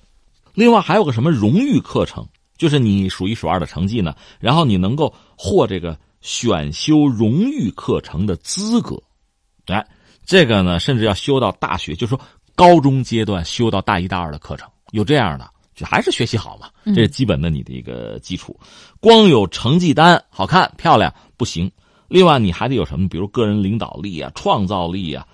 [0.56, 2.28] 另外还有个什么荣誉课程。
[2.58, 9.02] 就是你数一数二的成绩呢，然后你能够获这个选修荣誉课程的资格，
[9.68, 9.86] 哎，
[10.26, 12.20] 这个呢，甚至要修到大学，就是说
[12.56, 18.58] 高中阶段修到大一大二的课程，有这样的，就还是学习好嘛，这是基本的你的一个基础。
[19.00, 21.70] 光有成绩单好看漂亮不行，
[22.08, 25.28] 另外你还得有什么，比如个人领导力啊、创造力啊，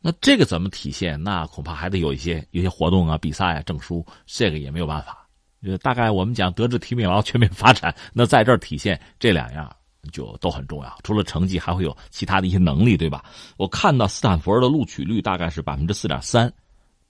[0.00, 1.20] 那这个怎么体现？
[1.20, 5.17] 那恐怕还得有一些有些活动啊、比赛啊、证书，这个也没有办法。
[5.64, 9.68] 就大概我们讲德智体美劳全面发展，那在这儿体现这两样
[10.12, 10.98] 就都很重要。
[11.02, 13.24] 除了成绩，还会有其他的一些能力，对吧？
[13.56, 16.52] 我看到斯坦福的录取率大概是百分之四点三，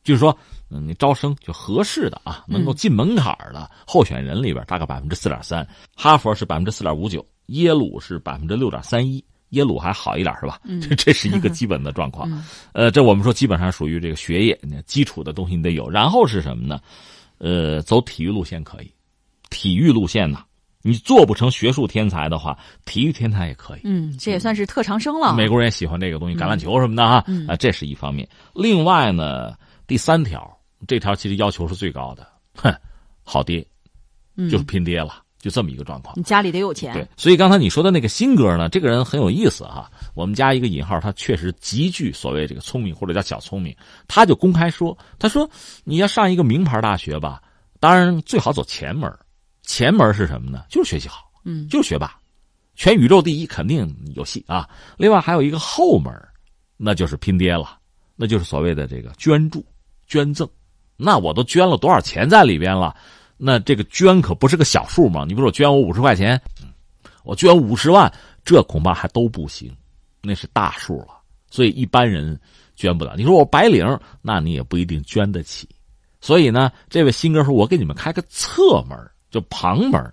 [0.03, 0.37] 就是说，
[0.71, 5.67] 嗯，你招生就合适的啊，能够进门槛的候选人里边大概百分之四点三。
[5.95, 10.59] 哈佛是百分之四点五九，耶鲁是百分之六点三一，耶鲁还好一点是吧？
[10.81, 12.31] 这这是一个 基本的状况。
[12.73, 15.91] 呃，这我们说基本上属于这个学业，基础的东西你得有。
[15.91, 16.81] 然后是什么呢？
[17.39, 18.93] 呃，走体育路线可以，
[19.51, 20.45] 体育路线呢，
[20.83, 23.81] 你做不成学术天才的话，体育天才也可以。
[23.85, 25.35] 嗯，这也算是特长生了。
[25.35, 28.29] 美国人也喜欢这个东西，橄榄球什么的啊，啊，这是一方面。
[28.55, 29.55] 另外呢，
[29.87, 32.75] 第三条，这条其实要求是最高的，哼，
[33.23, 33.67] 好爹，
[34.51, 35.23] 就是拼爹了。
[35.49, 36.93] 就这么一个状况，你家里得有钱。
[36.93, 39.91] 对，所以刚才你说的那个新哥呢，这个人很有意思哈。
[40.15, 43.75] 我们加一个引号，他确实极具所谓这个聪明或者叫小聪明。
[44.07, 45.49] 他就公开说，他说
[45.85, 47.41] 你要上一个名牌大学吧，
[47.81, 49.11] 当然最好走前门。
[49.63, 50.65] 前门是什么呢？
[50.69, 52.15] 就是学习好，嗯，就是学霸，
[52.75, 54.69] 全宇宙第一肯定有戏啊。
[54.97, 56.13] 另外还有一个后门，
[56.77, 57.79] 那就是拼爹了，
[58.17, 59.65] 那就是所谓的这个捐助、
[60.07, 60.49] 捐赠。
[60.97, 62.97] 那我都捐了多少钱在里边了？
[63.39, 65.25] 那这个捐可不是个小数嘛？
[65.25, 66.39] 你比如说捐我五十块钱，
[67.23, 68.13] 我捐五十万，
[68.45, 69.75] 这恐怕还都不行，
[70.23, 71.17] 那是大数了。
[71.49, 72.39] 所以一般人
[72.75, 73.15] 捐不了。
[73.17, 73.87] 你说我白领，
[74.21, 75.69] 那你也不一定捐得起。
[76.21, 78.99] 所以呢，这位新哥说：“我给你们开个侧门，
[79.31, 80.13] 就旁门，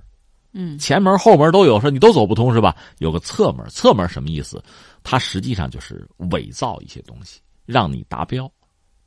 [0.53, 2.75] 嗯，前门后门都有，说你都走不通是吧？
[2.99, 4.63] 有个侧门，侧门什么意思？
[5.03, 8.49] 它实际上就是伪造一些东西，让你达标。”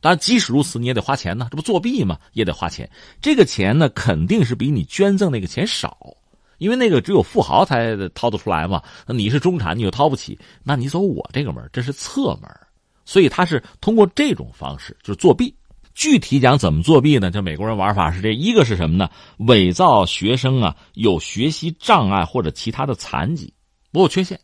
[0.00, 2.18] 当然，即使如此，你也得花钱呢，这不作弊吗？
[2.32, 2.88] 也得花钱。
[3.20, 5.98] 这个钱呢，肯定是比你捐赠那个钱少，
[6.58, 8.82] 因为那个只有富豪才掏得出来嘛。
[9.06, 12.48] 那你是中产，你又掏不起，那你走我这个门，这是侧门。
[13.04, 15.54] 所以他是通过这种方式，就是作弊。
[15.94, 17.28] 具体讲怎么作弊呢？
[17.28, 19.10] 就美国人玩法是这一个是什么呢？
[19.38, 23.52] 伪造学生啊有学习障碍或者其他的残疾，
[23.92, 24.38] 我有缺陷，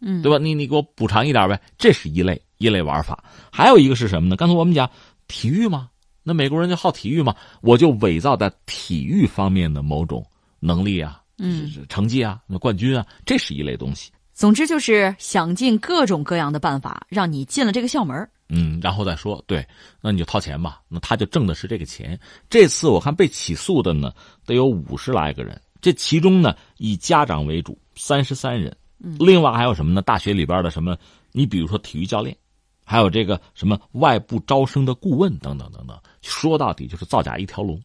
[0.00, 0.38] 嗯，对吧？
[0.38, 2.40] 你你给我补偿一点呗，这是一类。
[2.60, 4.36] 一类玩法，还有一个是什么呢？
[4.36, 4.88] 刚才我们讲
[5.28, 5.88] 体育嘛，
[6.22, 10.24] 那美国人就好体育嘛，我就伪造在体育方面的某种
[10.60, 14.12] 能力啊，嗯，成绩啊，那冠军啊，这是一类东西。
[14.34, 18.28] 总之就是想尽各种各样的办法，让你进了这个校门。
[18.50, 19.66] 嗯，然后再说，对，
[20.02, 20.82] 那你就掏钱吧。
[20.86, 22.18] 那他就挣的是这个钱。
[22.50, 24.12] 这次我看被起诉的呢，
[24.44, 28.76] 得有五十来个人，这其中呢以家长为主，三十三人。
[29.02, 30.02] 嗯，另外还有什么呢？
[30.02, 30.94] 大学里边的什么？
[31.32, 32.36] 你比如说体育教练。
[32.90, 37.80] 还有这个什么外部招生的顾问等等等等，说到底就是造假一条龙，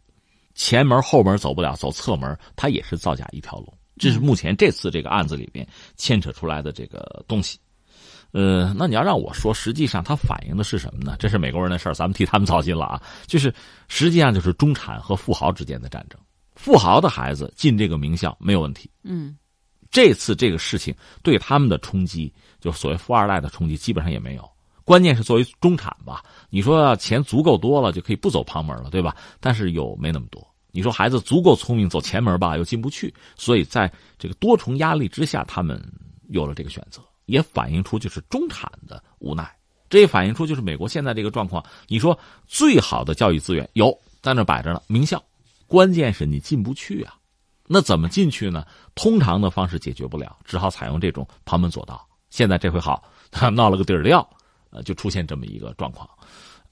[0.56, 3.72] 前门后门走不了，走侧门，他也是造假一条龙。
[3.98, 5.63] 这是目前这次这个案子里边
[5.96, 7.60] 牵扯出来的这个东西。
[8.32, 11.15] 呃，那你要让我说，实际上它反映的是什么呢？
[11.20, 13.00] 这是美国人的事儿，咱们替他们操心了啊。
[13.28, 13.54] 就是
[13.88, 16.20] 实际上就是中产和富豪之间的战争，
[16.56, 18.89] 富豪的孩子进这个名校没有问题。
[19.04, 19.38] 嗯，
[19.91, 24.50] 这次这个事情对他们的冲击，就所谓富二代的冲击，基本上也没有。
[24.86, 29.17] 关键是作为中产吧，你说钱足够多了就可以不走旁门了，对吧？
[29.39, 30.48] 但是又没那么多。
[30.71, 33.12] 你说孩子足够聪明走前门吧，又进不去。
[33.36, 35.82] 所以在这个多重压力之下，他们
[36.30, 39.50] 有了这个选择，也反映出就是中产的无奈。
[39.89, 41.63] 这也反映出就是美国现在这个状况。
[41.88, 45.24] 你说最好的教育资源有在那摆着呢，名校，
[45.65, 47.15] 关键是你进不去啊。
[47.65, 48.63] 那怎么进去呢？
[48.93, 52.06] 通常的方式解决不了，只好采用这种旁门左道。
[52.30, 53.04] 现在这回好，
[53.54, 54.28] 闹了个底儿掉。
[54.69, 56.10] 呃，就出现这么一个状况，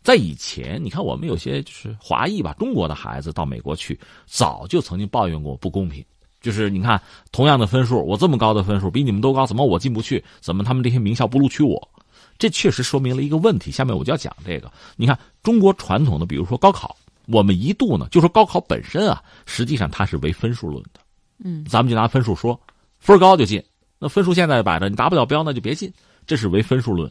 [0.01, 6.03] 在以前，你看我们有些就是华裔吧，中国的孩子到美国去，早就曾经抱怨过不公平。
[6.41, 7.01] 就是你看，
[7.31, 10.21] 同样的分数，我这么高的分数，比你们都高，怎么我进不去？
[10.41, 11.89] 怎么他们这些名校不录取我？
[12.37, 13.71] 这确实说明了一个问题。
[13.71, 14.69] 下面我就要讲这个。
[14.97, 20.99] 你看，中国传统的，比如说高考，我们一度呢，就说高考本身啊，实际上它是唯分数论的。
[21.41, 22.59] 嗯，咱们就拿分数说，
[22.99, 23.63] 分高就进。
[23.99, 25.89] 那分数现在摆着，你达不了标，那就别进。
[26.27, 27.09] 这是唯分数论。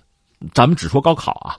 [0.55, 1.57] 咱们只说高考啊，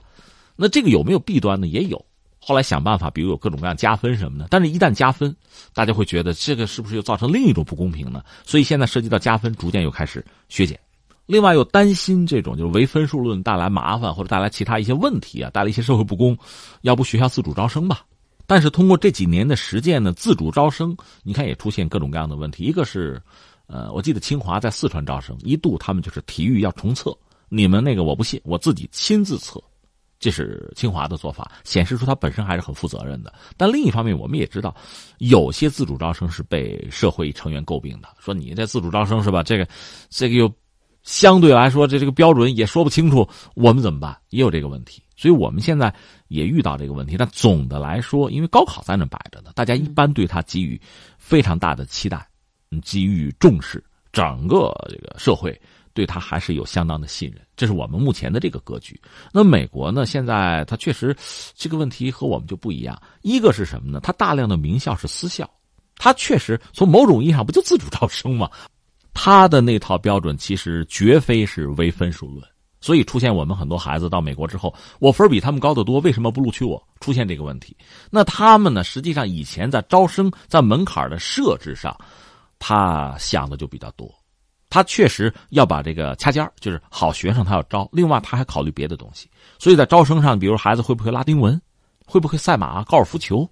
[0.56, 1.66] 那这个有没有弊端呢？
[1.66, 2.04] 也有。
[2.38, 4.46] 后来想办法，比如有各种各样加分什么的。
[4.50, 5.34] 但是，一旦加分，
[5.72, 8.22] 大家会觉得这个是不是又造成另一种不公平呢？
[8.44, 10.78] 所以现在涉及到加分，逐渐又开始削减。
[11.24, 16.36] 另外，又担心这种就是唯分数论带来麻烦或者带来其他一些问题啊，带来一些社会不公，
[16.82, 18.04] 要不学校自主招生吧？
[18.46, 22.64] 但是通过这几年的实践呢，自主招生，你看也出现各种各样的问题。
[22.64, 23.18] 一个是，
[23.68, 27.16] 呃，我记得清华在四川招生，一度他们就是体育要重测。
[27.54, 29.62] 你们那个我不信，我自己亲自测，
[30.18, 33.32] 这是清华的做法，显示出他本身还是很负责任的。
[33.56, 34.74] 但另一方面，我们也知道，
[35.18, 39.40] 有些自主招生是被社会成员诟病的，说你这自主招生是吧？
[39.44, 39.68] 这个，
[40.10, 40.52] 这个又
[41.04, 44.18] 相对来说，这这个标准也说不清楚，我们怎么办？
[44.30, 45.94] 也有这个问题，所以我们现在
[46.26, 47.16] 也遇到这个问题。
[47.16, 50.80] 但总的来说，因为高考在那摆着呢，大家一般对他给予
[51.18, 52.28] 非常大的期待，
[52.82, 55.56] 给予重视，整个这个社会。
[55.94, 59.00] 对他还是有相当的信任，这是我们目前的这个格局。
[59.32, 60.04] 那美国呢？
[60.04, 61.16] 现在他确实
[61.54, 63.00] 这个问题和我们就不一样。
[63.22, 64.00] 一个是什么呢？
[64.00, 65.48] 他大量的名校是私校，
[65.96, 68.50] 他确实从某种意义上不就自主招生吗？
[69.14, 72.44] 他的那套标准其实绝非是唯分数论。
[72.80, 76.82] 所以出现我们很多孩子到美国之后，我分比他们高得多，为什么不录取我？
[77.00, 77.74] 出现这个问题。
[78.10, 78.82] 那他们呢？
[78.82, 81.96] 实际上以前在招生在门槛的设置上，
[82.58, 84.12] 他想的就比较多。
[84.74, 89.30] 他确实要把这个掐尖儿就是好学生他要招，另外他还考虑别的东西。
[89.56, 91.62] 所以在招生上，比如孩子会不会拉丁文，
[92.04, 93.48] 会不会赛马、高尔夫球，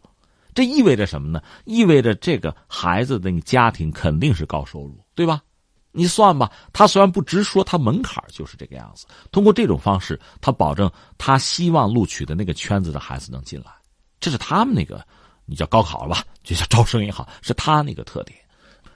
[0.52, 1.40] 这意味着什么呢？
[1.64, 5.40] 意味着这个孩子的那个家庭肯定是高收入，对吧？
[5.92, 9.06] 你算吧，他虽然不直说，他门槛就是这个样子。
[9.30, 13.70] 通过这种方式，他保证他希望录取的那个圈子的孩子能进来，
[14.18, 15.06] 这是他们那个，
[15.46, 18.36] 你叫高考了吧，就叫招生也好，是他那个特点。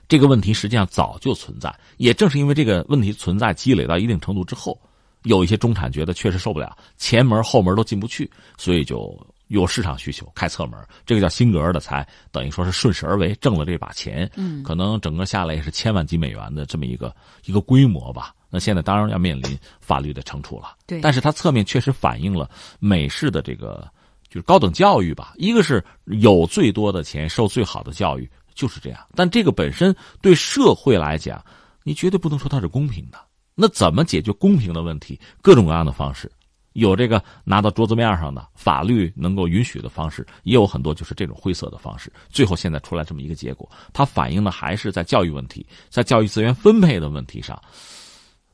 [0.07, 4.79] 这个问题实际上早就存在，也正是因为这个问题存在，积累到一定程度之后，
[5.23, 9.17] 有一些中产觉得确实受不了，前门后门都进不去，所以就。
[9.49, 14.29] 有市场需求开侧门，这个叫辛格尔的才等于说是顺势而为，挣了这把钱。
[14.35, 17.15] 嗯，可能整个下来也是千万级美元的这么一个
[17.45, 18.35] 一个规模吧。
[18.49, 20.75] 那现在当然要面临法律的惩处了。
[20.85, 23.89] 对，但是它侧面确实反映了美式的这个
[24.27, 25.33] 就是高等教育吧。
[25.37, 28.99] 一个是有最多的钱，受最好的教育就是这样。
[29.15, 31.41] 但这个本身对社会来讲，
[31.83, 33.17] 你绝对不能说它是公平的。
[33.55, 35.17] 那怎么解决公平的问题？
[35.41, 36.29] 各种各样的方式。
[36.73, 42.13] 有这个拿到桌子面上的法律能够允许的方式，也有很多就是这种灰色的方式。
[42.29, 47.59] 最后现在出来这么一个结果，它反映的还是在教育问题、在教育资源分配的问题上，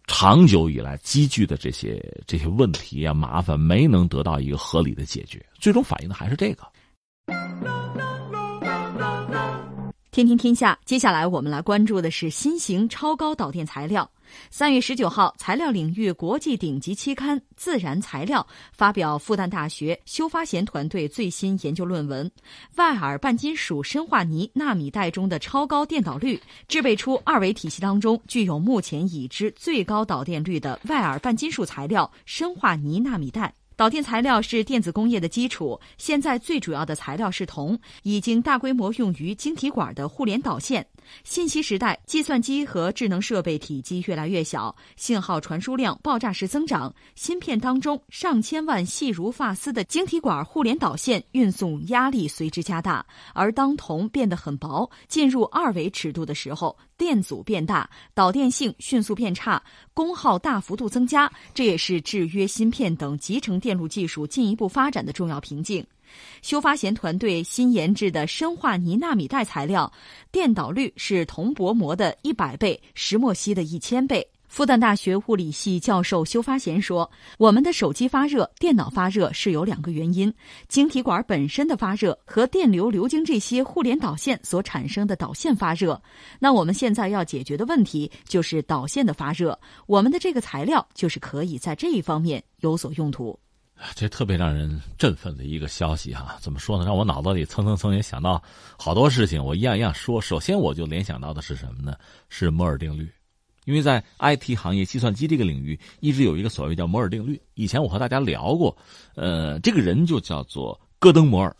[0.07, 6.63] 长久以来积聚的这些这些问题啊麻烦没能得到一个合理的解决，最终反映的还是这个。
[10.13, 14.07] 天天天下，接下来我们来关注的是新型超高导电材料。
[14.51, 22.29] 三月十九号，材料领域国际顶级期刊《自然材料》发表复旦大学修发贤团队最新研究论文：
[22.75, 33.51] 外耳半金属砷化铌纳米带中的超高电导率，制备出二维体系当中具有目前已知最高导电率的外耳半金属材料砷化铌纳米带。
[33.83, 40.87] 导电材料是电子工业的基础，现在最主要的材料是铜，已经大规模用于晶体管的互联导线。
[41.23, 53.05] 信息时代，计算机和智能设备体积越来越小，信号传输量爆炸式增长，芯片当中上千万细如发丝的晶体管互联导线运送压力随之加大。
[53.33, 59.61] 而当铜变得很薄，进入二维尺度的时候，电阻变大，导电性迅速变差，
[59.93, 65.85] 功耗大幅度增加，这也是制约芯片等集成电路技术进一步发展的重要瓶颈。
[66.41, 69.91] 修发贤团队新研制的砷化铌纳米带材料，
[70.31, 74.27] 电导率是铜薄膜的一百倍，石墨烯的一千倍。
[74.47, 80.31] 复旦大学物理系教授修发贤说：“我们的手机发热、电脑发热是有两个原因，
[80.67, 85.99] 晶体管本身的发热和电流流经这些互联导线所产生的导线发热。
[86.37, 93.39] 那我们现在要解决的问题就是导线的发热，我们的这个材料就是可以在这一方面有所用途。”
[93.95, 96.85] 这特别让人振奋的一个消息哈，怎么说呢？
[96.85, 98.41] 让我脑子里蹭蹭蹭也想到
[98.77, 100.21] 好多事情，我一样一样说。
[100.21, 101.95] 首先，我就联想到的是什么呢？
[102.29, 103.09] 是摩尔定律，
[103.65, 107.39] 因为在 IT 行业、计算机这个领域，一直有一个所谓叫摩尔定律。
[107.55, 108.75] 以前我和大家聊过，
[109.15, 111.55] 呃，这个人就叫做戈登·摩尔。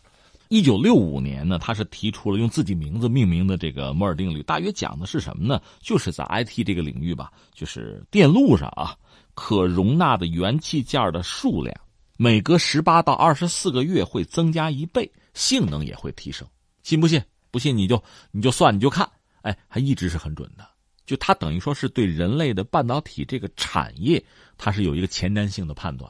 [0.50, 5.60] 一九六五年呢，他是提出了用自己名字命名的这个摩尔定律，大约讲的是什么呢？
[5.82, 8.96] 就是在 IT 这个领域吧，就是电路上啊，
[9.34, 11.76] 可容纳的元器件的数量。
[12.18, 16.48] 每隔十八到二十四个月会增加一倍，性能也会提升。
[16.84, 17.22] 信不信？
[17.50, 19.10] 不信你就你就算你就看，
[19.42, 20.68] 哎，还一直是很准的。
[21.06, 24.24] 就它等于说是对人类的半导体这个产业，
[24.58, 26.10] 它是有一个前瞻性的判断。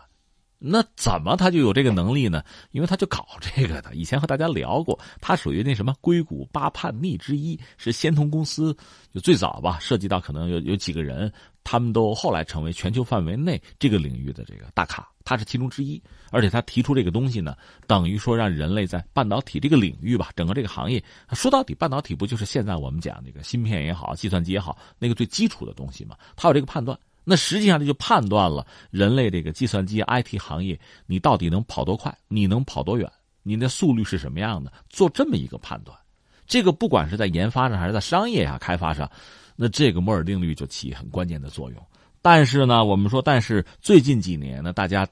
[0.66, 2.42] 那怎么他就有这个能力呢？
[2.72, 3.94] 因为他就搞这个的。
[3.94, 8.74] 以前和大家聊过，他属于那什么硅谷八叛逆之一，是仙童公司
[9.14, 11.30] 就最早吧，涉及到可能有有几个人，
[11.66, 16.02] 他们都后来成为全球范围内这个领域的这个大咖，他是其中之一。
[16.32, 17.56] 而且他提出这个东西呢，
[17.86, 26.18] 等于说让人类在半导体这个领域吧，整个这个行业，说到底，半导体不就是现在我们讲那个芯片也好，计算机也好，那个最基础的东西嘛？
[26.36, 26.98] 他有这个判断。
[27.24, 33.10] 那实际上这就判断了人类这个计算机 IT 行业，你到底能跑多快，你能跑多远，
[33.44, 34.74] 你的速率是什么样的？
[34.90, 35.98] 做这么一个判断，
[36.46, 39.10] 这个不管是在研发上还是在商业啊开发上，
[39.56, 41.88] 那这个摩尔定律就起很关键的作用。
[42.24, 45.06] 但是呢，我们说，但是最近几年呢，大家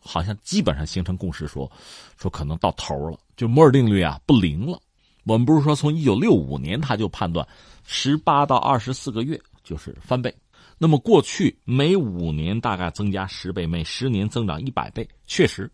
[0.00, 1.70] 好像基本上形成共识，说
[2.16, 4.80] 说可能到头了，就摩尔定律啊不灵了。
[5.24, 7.46] 我们不是说从一九六五年他就判断，
[7.84, 10.34] 十八到二十四个月就是翻倍。
[10.78, 15.70] 那么过去每五年大概增加十倍，每十年增长一百倍，确实，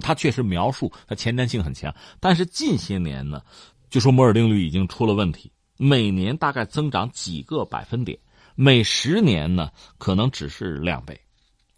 [0.00, 1.94] 他确实描述它前瞻性很强。
[2.18, 3.40] 但是近些年呢，
[3.88, 8.18] 就说摩尔定律已经出了问题，每年大概增长几个百分点，
[8.56, 11.16] 每十年呢可能只是两倍，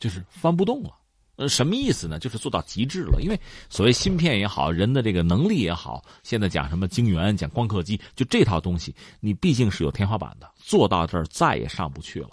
[0.01, 0.95] 就是翻不动了。
[1.37, 2.19] 呃，什么意思呢？
[2.19, 3.21] 就是做到极致了。
[3.23, 12.31] 因为所谓芯片也好，人的这个能力也好，现在讲什么晶圆、讲光刻机，就这套东西，你毕竟是有天花板的，做到这儿再也上不去了。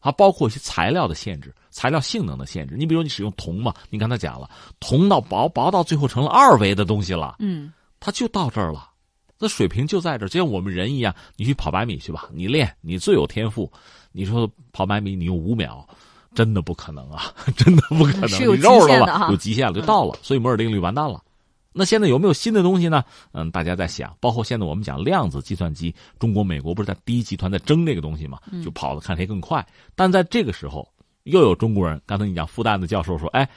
[0.00, 2.74] 还包括一些材料的限制、材料性能的限制。
[2.74, 8.89] 你比如你使用铜嘛，你刚才讲了，铜到薄薄到最后成了二维的东西了，嗯，它就到这儿了。
[9.40, 13.68] 那水平就在这儿，就像我们人一样，你去跑百米去吧，你练，你最有天赋，
[14.12, 15.84] 你说跑百米你用五秒。
[16.32, 17.34] 真的不可能啊！
[17.58, 20.16] 真的不可能，是有极限的有极限了，就到了。
[20.22, 21.20] 所以摩尔定律完蛋了。
[21.72, 23.02] 那现在有没有新的东西呢？
[23.32, 28.38] 嗯，大家在想，包括现在我们讲量子计算机，中国、美国不是在第一集团在争这个东西嘛？
[28.64, 29.66] 就跑的看谁更快。
[29.96, 30.88] 但在这个时候，
[31.24, 33.48] 又有中国人，刚才你讲复旦的教授说：“哎，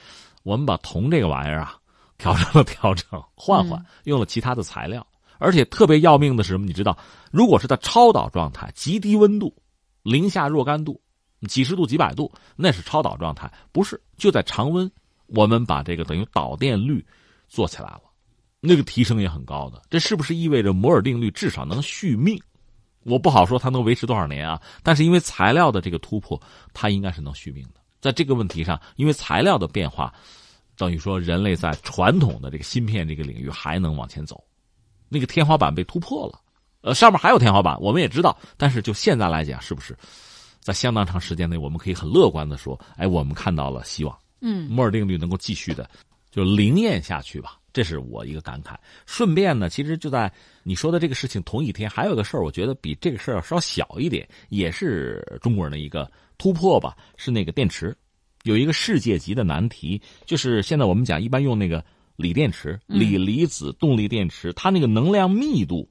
[0.42, 1.76] 我们把铜这个玩意儿啊，
[2.18, 5.06] 调整了调整，换换，用了其他的材料。
[5.44, 6.66] 而且特别要命的是什么？
[6.66, 6.98] 你知道，
[7.30, 9.54] 如果是在超导状态，极低温度，
[10.02, 11.00] 零下若干度。”
[11.46, 14.90] 几十度、几百度，那是超导状态，不是就在常温，
[15.26, 17.04] 我们把这个等于导电率
[17.48, 18.00] 做起来了，
[18.60, 19.82] 那个提升也很高的。
[19.90, 22.40] 这是不是意味着摩尔定律至少能续命？
[23.02, 24.58] 我不好说它能维持多少年啊。
[24.82, 26.40] 但是因为材料的这个突破，
[26.72, 27.80] 它应该是能续命的。
[28.00, 30.14] 在这个问题上，因为材料的变化，
[30.78, 34.42] 等于说人类在传统的这个芯片这个领域还能往前走，
[35.14, 36.40] 那个天花板被突破了。
[36.82, 38.36] 呃，上面还有天花板，我们也知道。
[38.58, 39.96] 但是就现在来讲，是不是？
[40.60, 44.18] 在相当长时间内，我们可以很乐观的说，哎，我们看到了希望。
[44.40, 45.88] 嗯，摩尔定律能够继续的
[46.30, 48.74] 就灵验下去吧，这是我一个感慨。
[49.06, 50.30] 顺便呢，其实就在
[50.62, 57.96] 你说的这个事情同一天，还有个事儿，我觉得比这个事儿要稍小一点，也是中国人的一个突破吧，是那个电池，
[58.42, 61.82] 有一个世界级的难题，就是现在我们讲一般用那个
[62.16, 65.88] 锂电池、锂离子动力电池，它那个能量密度。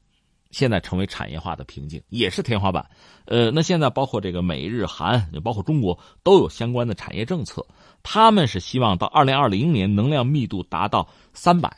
[0.51, 2.87] 现在成为产业化的瓶颈，也是天花板。
[3.25, 7.65] 呃，那现在包括这个美日韩，包括中国都有相关的产业政策。
[8.03, 11.75] 他们是希望到二零二零年能量密度达到三百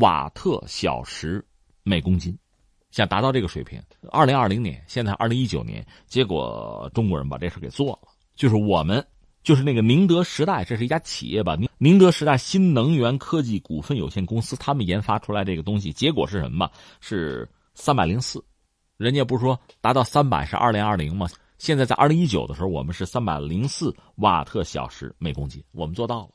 [0.00, 1.46] 瓦特小时
[1.84, 2.36] 每公斤，
[2.90, 3.80] 想达到这个水平。
[4.10, 9.06] 二零二零年，现在二零一九年，结果中国人把这事给做了，就是我们，
[9.42, 11.56] 就是那个宁德时代，这是一家企业吧？
[11.56, 16.70] 宁宁德时代新能源科技股份有限公司，他们研发出来这个东西，结果是什么？
[17.00, 17.48] 是。
[17.74, 18.44] 三百零四，
[18.98, 21.26] 人家不是说达到三百是二零二零吗？
[21.56, 26.28] 现在在二零一九的时候，我们是三百零四瓦特小时每公斤，我们做到了，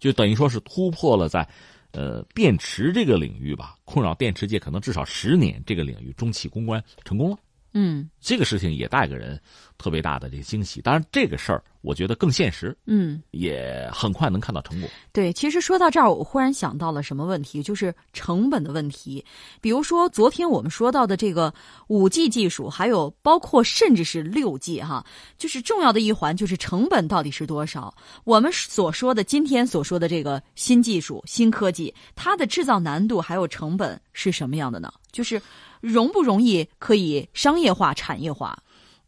[0.00, 1.46] 就等于说是突破了在，
[1.90, 7.36] 呃，电池这个领域吧，困扰电池界可能至少十年这个领域中期攻关成功了。
[7.72, 9.40] 嗯，这个事情也带给人
[9.76, 10.80] 特别大的这个惊喜。
[10.80, 14.88] 当然，这个事儿我觉得更现实，嗯，也很快能看到成果。
[15.12, 19.24] 对，其实说到这儿，我忽然想到了什么问题，就是成本的问题。
[19.60, 21.52] 比如说昨天我们说到的这个
[21.88, 25.04] 五 G 技术，还有包括甚至是六 G 哈，
[25.36, 27.94] 就是重要的一环，就是成本到底是多少？
[28.24, 34.92] 我们所说的今天所说的这个新技术、新科技，它的制造难度还有成本是什么样的呢？
[35.12, 35.40] 就是。
[35.80, 38.58] 容不容易可以商业化、产业化？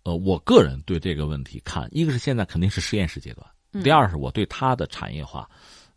[0.03, 5.47] 呃，我个人对这个问题看，一个是现在肯定是实验室阶段，第二是我对它的产业化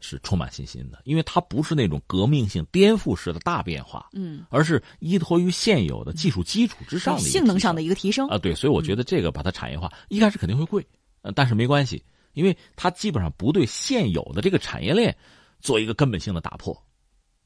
[0.02, 8.38] 是充满信心的，因为它不是那种革命性、颠覆式的大变化，嗯，而是依托于现有的技术基础之上的性能上的一个提升啊。
[8.38, 10.86] 对，所以我觉得这个把它产业化，一开始肯定会贵，
[11.22, 12.04] 呃，但是没关系，
[12.34, 15.16] 因为它基本上不对现有的这个产业链
[15.62, 16.78] 做一个根本性的打破，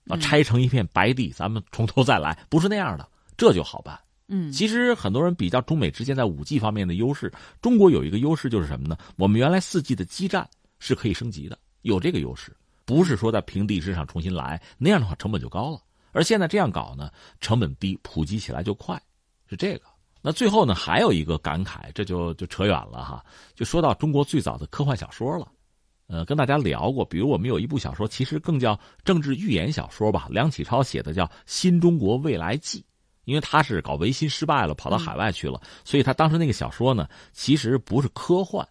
[0.07, 3.07] 啊，拆成一片白地，咱们从头再来，不是那样的。
[3.37, 7.31] 这就好办，嗯，其实很多人比较中美之间在五 G 方面的优势，
[7.61, 8.97] 中国有一个优势就是什么呢？
[9.15, 12.51] 我们原来四 G 的基站是可以升级的，有这个优势，
[12.83, 15.79] 不是说在平地之上重新来，那样的话成本就高了。
[16.13, 18.99] 而现在这样搞呢，成本低，普及起来就快，
[19.47, 19.83] 是这个。
[20.19, 23.23] 那最后呢，还有一个感慨，这就就扯远了哈，
[23.53, 25.47] 就说到中国最早的科幻小说了，
[26.07, 32.79] 呃，跟大家聊过，比如我们有一部小说，其实更叫政治寓言小说吧，梁启超写的叫《新中国未来记》。
[33.27, 38.65] 因为他是搞维新失败了，跑到海外去了，所以他当时那个小说呢，其实不是科幻，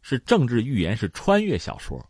[0.00, 2.02] 是政治预言，是穿越小说。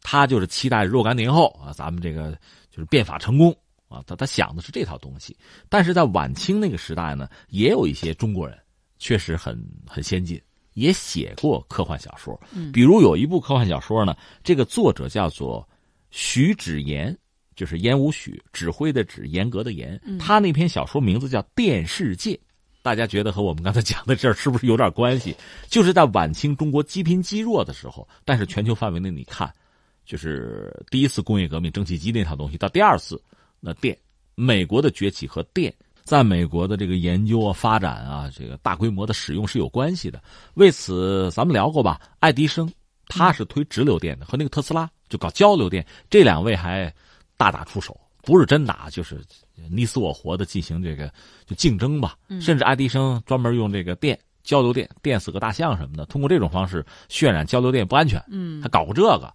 [0.00, 2.32] 他就是期待若干年后啊，咱们这个
[2.70, 3.54] 就是变法成功
[3.88, 5.36] 啊，他他想的是这套东西。
[5.68, 8.58] 但是在晚清那个时代呢，也有一些中国人
[8.98, 10.40] 确实很很先进，
[10.72, 12.40] 也写过科幻小说。
[12.72, 15.68] 比如有一部科幻小说呢，这个作者叫做
[16.10, 17.14] 徐芷言。
[17.58, 22.34] 就是严无许指挥的指严格的严，他那篇小说名字叫《电视界》，
[22.82, 25.34] 大家觉得和我们刚才讲的这儿是不是有点关系？
[25.66, 29.52] 就是在晚清中国积贫积弱的时候，但是全球范围内你看，
[30.06, 33.20] 就是第一次工业革命蒸汽机那套东西，到第二次
[33.58, 33.98] 那电，
[34.36, 40.22] 美国的崛起和电在美国的这个研究啊、发展啊，这个大规模的使用是有关系的。
[40.54, 42.00] 为此，咱们聊过吧？
[42.20, 42.72] 爱迪生
[43.08, 46.94] 他是推直流电的，和那个特斯拉就搞交流电，这两位还
[47.38, 49.24] 大打出手，不是真打，就是
[49.70, 51.10] 你死我活的进行这个
[51.46, 52.18] 就竞争吧。
[52.40, 58.22] 甚至爱迪生专门用这个电交流电电死个大象什么的，通过这种方式渲染交流电不安全。
[58.28, 59.32] 嗯，他搞过这个。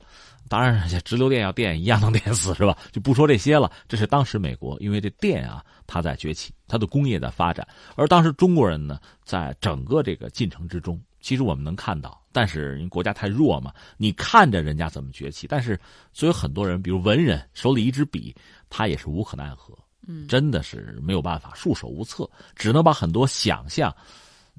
[0.50, 2.78] 当然，直流电要电一样能电死是吧？
[2.92, 3.72] 就不说这些了。
[3.88, 7.66] 这是当时美国，因为这电啊，它在崛起，它的工业在发展。
[7.96, 15.80] 而当时中国人呢，在整个这个进程之中，其实我们能看到，但是因为国家太弱嘛，你看着人家怎么崛起，但是
[16.12, 18.36] 所以很多人，比如文人手里一支笔，
[18.70, 19.74] 他也是无可奈何，
[20.06, 23.96] 嗯，真的是没有办法，束手无策，只能把很多想象，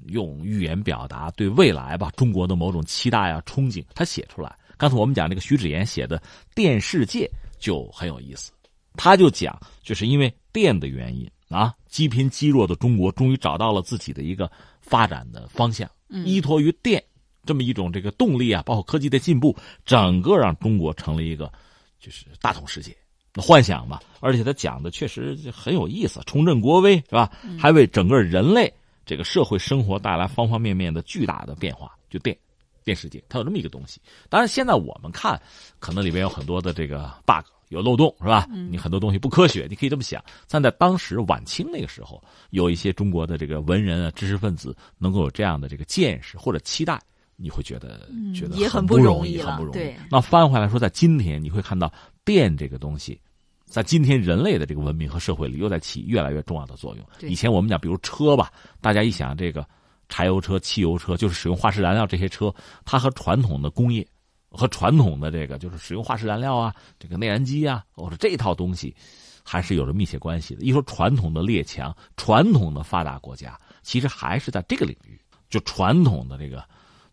[0.07, 4.53] 用语言表达对未来吧，中国的某种期待啊、憧憬，他写出来。
[4.75, 6.17] 刚才我们讲这个徐志岩写的
[6.55, 7.29] 《电世界》
[7.63, 8.51] 就很有意思，
[8.95, 14.51] 他就讲，就是因为电的原因啊，积贫积弱的中国终于找到了自己的一个
[14.81, 17.03] 发展的方向，依托于电
[17.45, 21.51] 这么一种这个动力啊，包括科技的进步，整个让中国成了一个
[21.99, 22.95] 就是大同世界
[23.35, 24.01] 幻想吧。
[24.19, 27.31] 而且他讲的确实很有意思，重振国威是吧？
[27.59, 28.73] 还为整个人类
[29.05, 32.37] 这个社会生活带来方方面面的巨大的变化，就电。
[32.83, 33.99] 电世界，它有这么一个东西。
[34.29, 35.41] 当然，现在我们看，
[35.79, 38.47] 可能里面有很多的这个 bug，有漏洞，是吧？
[38.69, 40.23] 你很多东西不科学，你可以这么想。
[40.49, 47.01] 但在当时晚清那个时候，有一些中国的这个文人啊、知识分子能够有这样的这个见识或者期待，
[47.35, 49.93] 你会觉得觉得也很不容易很不容易。
[50.09, 51.91] 那翻回来说，在今天你会看到
[52.23, 53.19] 电这个东西，
[53.65, 57.05] 在今天人类的这个文明和社会里，又在起越来越重要的作用。
[57.21, 58.51] 以前我们讲，比如车吧，
[58.81, 59.65] 大家一想这个。
[60.07, 62.53] 柴油车、汽油车就是使用化石燃料，这些车
[62.85, 64.07] 它和传统的工业
[64.55, 68.95] 和传统的这个就是使用化石燃料啊，这个内燃机啊，或者这套东西，
[69.43, 70.61] 还是有着密切关系的。
[70.63, 76.63] 一说传统的列强、传统的发达国家，其实还是在这个领域，就传统的这个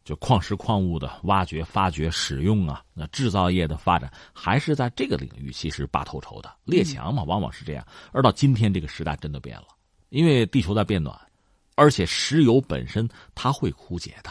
[0.05, 7.87] 就矿石矿物的挖掘、发掘、使用啊，那制造业的发展还是在这个领域，其实拔头筹的列强嘛，往往是这样。
[8.13, 9.69] 而到今天这个时代真的变了，
[10.11, 11.19] 因为地球在变暖。
[11.75, 14.31] 而且石油本身它会枯竭的，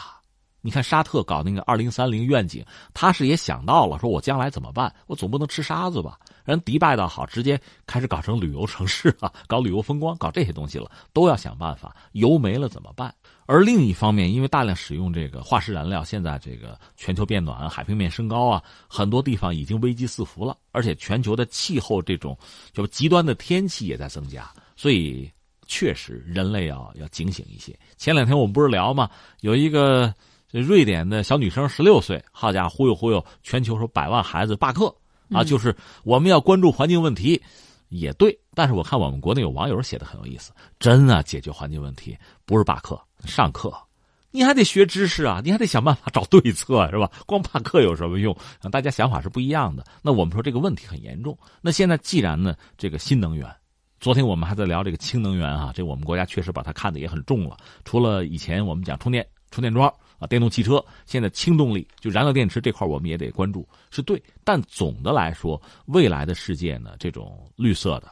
[0.62, 4.94] 你看沙特搞那个二零三零愿景，他是也想到了，说我将来怎么办？
[5.06, 6.18] 我总不能吃沙子吧？
[6.44, 11.94] 人迪拜倒好，直接开始搞成旅游城市啊，搞旅游风光，搞这些东西了，都要想办法。
[12.12, 13.14] 油没了怎么办？
[13.46, 22.38] 而另一方面，因为大量使用这个化石燃料，现在这个全球变暖，海平面升高啊，很多地方已经危机四伏了，而且全球的气候这种
[22.72, 25.30] 就极端的天气也在增加，所以。
[25.68, 27.74] 确实，人类要要警醒一些。
[27.96, 29.08] 前两天我们不是聊吗？
[29.40, 30.12] 有一个
[30.60, 34.94] 瑞典的小女生，十六岁，好家伙，忽悠忽悠全球说百万孩子罢课
[35.30, 35.42] 啊！
[35.42, 35.74] 就是
[36.04, 37.42] 我们要关注环境问题，
[37.88, 38.38] 也对。
[38.54, 43.72] 但是我看我们国内有网友写的很有意思，真啊，解决环境问题不是罢课，上课，
[44.30, 47.10] 你还得学知识啊，你还得想办法找对策，是吧？
[47.26, 48.36] 光罢课有什么用？
[48.70, 49.82] 大家想法是不一样的。
[50.02, 51.36] 那我们说这个问题很严重。
[51.62, 53.50] 那现在既然呢，这个新能源。
[54.00, 57.56] 昨天我们还在聊这个氢能源啊，这我们国家确实把它看得也很重了。
[57.84, 59.88] 除了以前我们讲充电充电桩
[60.22, 64.22] 啊，电动汽车，现在氢动力就燃料电池这块我们也得关注，是对。
[64.44, 68.06] 但总的来说，未来的世界呢，这种绿色的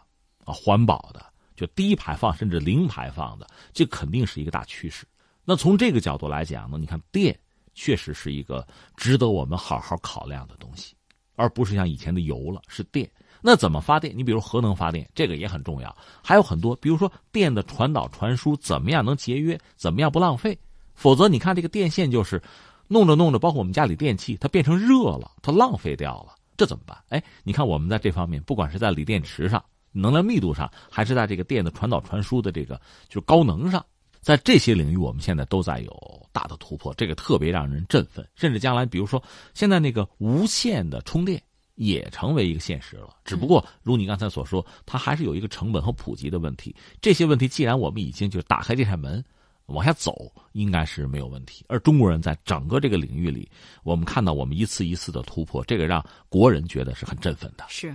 [0.45, 5.07] 啊、环保的，就低排放甚至零排放的，这肯定是一个大趋势。
[5.45, 7.39] 那从这个角度来讲呢，你看电
[7.75, 10.97] 确实是一个值得我们好好考量的东西，
[11.37, 13.09] 而不是像以前的油了，是电。
[13.41, 14.13] 那怎么发电？
[14.19, 15.97] 你比如核能发电，这个也很重要。
[16.23, 19.59] 还有很多，比如说电的传导传输，怎么样能节约？
[19.77, 20.59] 怎么样不浪费？
[21.01, 22.43] 否则你看这个电线就是
[22.87, 26.99] 弄着弄着，包括我们家里电器，它变成热了，它浪费掉了，这怎么办？
[27.09, 32.79] 哎，你看我们在这方面，不管是在锂电池上、能量密度上，还是在这个电的传导传输的这个
[33.09, 33.83] 就是高能上，
[34.21, 38.29] 在这些领域，我们现在都在有大的突破，这个特别让人振奋。
[38.35, 39.23] 甚至将来，比如说
[39.55, 41.43] 现在那个无线的充电。
[41.77, 46.77] 也成为一个现实了，只不过如你刚才所说，它还是有一个成本和普及的问题。
[47.01, 49.25] 这些问题既然我们已经就打开这扇门，
[49.73, 51.65] 往下走，应该是没有问题。
[51.69, 53.49] 而中国人在整个这个领域里，
[53.83, 57.65] 我们看到我们一次一次的突破，这个让国人觉得是很振奋的。
[57.69, 57.95] 是。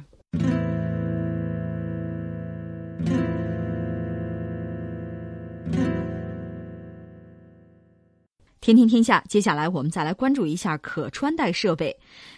[8.61, 11.95] 天天天下，接下来我们再来关注一下可穿戴设备。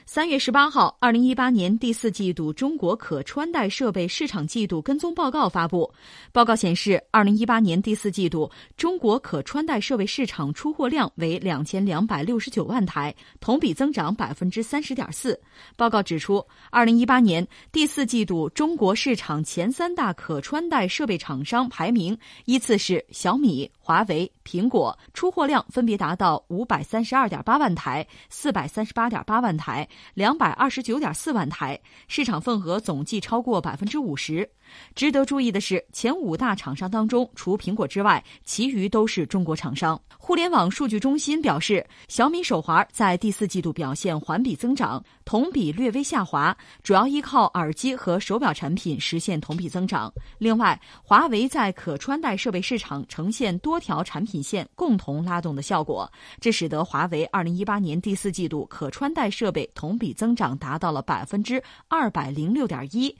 [0.10, 5.92] 三月十八号，二零一八年第四季度中国可穿戴设备市场季度跟踪报告发布。
[6.32, 15.38] 报告显示，二零一八年第四季度中国可穿戴设备市场出货量为两千两百六十九万台，同比增长百分之三十点四。
[15.76, 29.86] 报告指出，二零一八年第四季度中国市场前三大可穿戴设备厂商排名依次是小米、华为、苹果，出货量分别达到五百三十二点八万台、四百三十八点八万台。
[30.14, 34.50] 两百二十九点四万台，市场份额总计超过百分之五十。
[34.96, 40.00] 值得注意的是，前五大厂商当中，除苹果之外，其余都是中国厂商。
[40.18, 50.12] 互联网数据中心表示，小米手环在第四季度表现环比增长，同比略微下滑，主要依靠耳机和手表产品实现同比增长。
[50.38, 56.12] 另外，华为在可穿戴设备市场呈现多条产品线共同拉动的效果，
[56.42, 63.16] 这使得华为二零一八年第四季度可穿戴设备同比增长达到了百分之二百零六点一，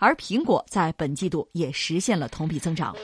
[0.00, 2.96] 而苹果在本季度也实现了同比增长。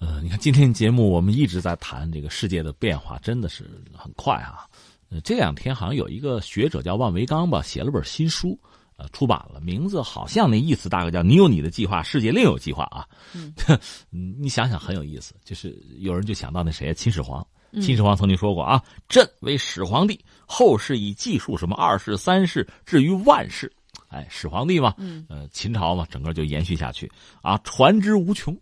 [0.00, 4.66] 呃，你看今天节目我们一直在谈这个世界的变化，真的是很快啊。
[5.10, 8.58] 呃，这两天好像有一个学者叫万维刚吧，写了本新书，
[8.96, 13.06] 呃，出版了，名字好像那意思大概叫“你有你的计划，世界另有计划”啊。
[14.10, 17.46] 嗯，你想想很有意思，就是有人就想到那谁秦始皇，
[17.82, 23.70] 秦始皇曾经说过啊：“朕为始皇帝，后世以计数什么二世、三世，至于万世。”
[24.10, 28.56] 哎，始皇帝嘛，嗯，呃，秦朝嘛，整个就延续下去啊，传之无穷。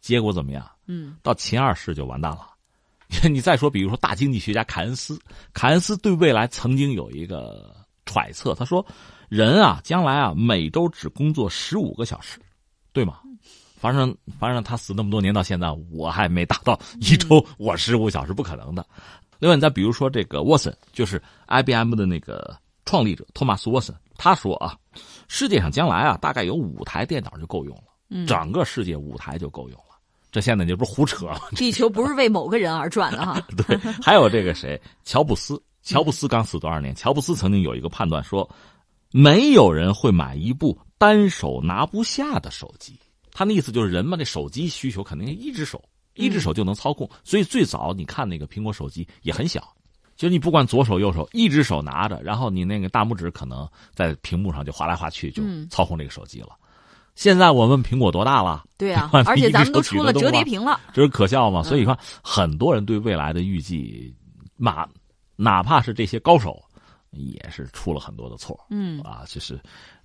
[0.00, 0.70] 结果怎么样？
[0.86, 2.48] 嗯，到秦二世就完蛋了。
[3.30, 5.18] 你再说，比如说大经济学家凯恩斯，
[5.52, 7.74] 凯恩斯对未来曾经有一个
[8.06, 8.84] 揣测，他说
[9.28, 12.38] ：“人啊，将来啊，每周只工作十五个小时，
[12.92, 13.20] 对吗？
[13.76, 18.84] 反正反正他死那么多年到现在，我还没达到一周我十五小时，不可能的。
[19.38, 24.76] 另外，你再比如说这个沃森，就是 IBM 的那个创立者托马斯沃森，他说啊，
[25.28, 29.84] 世界上将来啊，大概有五台电脑就够用了，嗯整个世界五台就够用了。”
[30.32, 31.40] 这现在你不是胡扯了。
[31.54, 33.40] 地球不是为某个人而转的哈。
[33.56, 35.62] 对，还有这个谁，乔布斯。
[35.82, 36.94] 乔布斯刚死多少年？
[36.94, 38.50] 乔布斯曾经有一个判断说，
[39.12, 42.98] 没有人会买一部单手拿不下的手机。
[43.30, 45.80] 他那意思就是人嘛，这手机需求肯定一只手，
[46.14, 47.08] 一只手就能操控。
[47.22, 49.72] 所以最早你看那个苹果手机也很小，
[50.16, 56.50] 就是你不管左手右手，一只手拿着，然后你那个大拇指可能在屏幕上就划来划去，就操控这个手机了。
[57.14, 58.64] 现在我问苹果多大了？
[58.76, 61.62] 对啊， 而且咱们都出了折叠屏了，这是可笑嘛？
[61.62, 64.12] 所以你看，很多人对未来的预计，
[64.56, 64.88] 哪
[65.36, 66.60] 哪怕是这些高手，
[67.10, 68.58] 也是出了很多的错。
[68.68, 69.54] 嗯啊，就是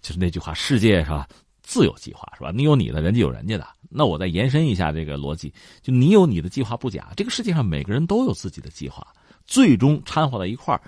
[0.01, 1.27] 就是那句话，世界上
[1.63, 2.51] 自有计划，是吧？
[2.53, 3.67] 你有你的，人家有人家的。
[3.89, 5.51] 那我再延伸一下这个逻辑，
[5.81, 9.05] 就你有你的计划不假，这个世界上每个人都有自己的计划，
[9.49, 10.81] 最终掺和到一块儿。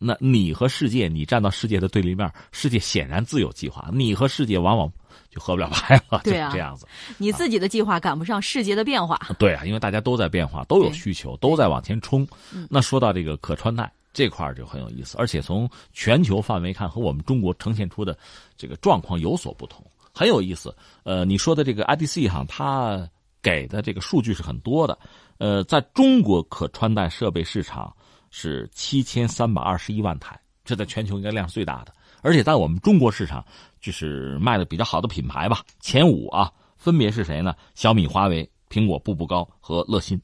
[0.00, 4.88] 那你和世界，你站到世界的对立面，世界显然自有计划，你和世界往往
[5.28, 6.86] 就合不了拍了，对啊，这样子。
[7.16, 12.24] 你自己的计划赶不上世界的变化，对啊，因为大家都在变化，都有需求，都在往前冲。
[12.70, 18.16] 那说到这个可穿戴这块就很有意思，而且从全球范围看，和我们中国呈现出的
[18.56, 20.72] 这个状况有所不同，很有意思。
[21.02, 23.04] 呃，你说的这个 IDC 哈，它
[23.42, 24.96] 给的这个数据是很多的。
[25.38, 27.92] 呃，在中国可穿戴设备市场。
[28.30, 31.92] 是七千三百二十一万台，这在全球应该量是最大的。
[32.20, 33.44] 而且在我们中国市场，
[33.80, 37.54] 就是卖的比较好的品牌吧，前五啊，分别是谁呢？
[37.74, 40.20] 小米、华为、苹果、步步高和乐心。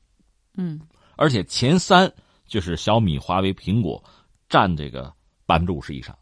[0.57, 0.81] 嗯，
[1.17, 2.13] 而且前三
[2.47, 4.03] 就是小米、华为、苹果，
[4.49, 5.13] 占这个
[5.47, 6.17] 百分之五十以上。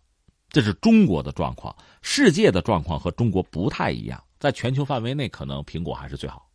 [0.51, 4.23] 这是中国的状况，世界的状况和中国不太一样。
[4.39, 6.47] 在全球范围内，可能苹果还是最好，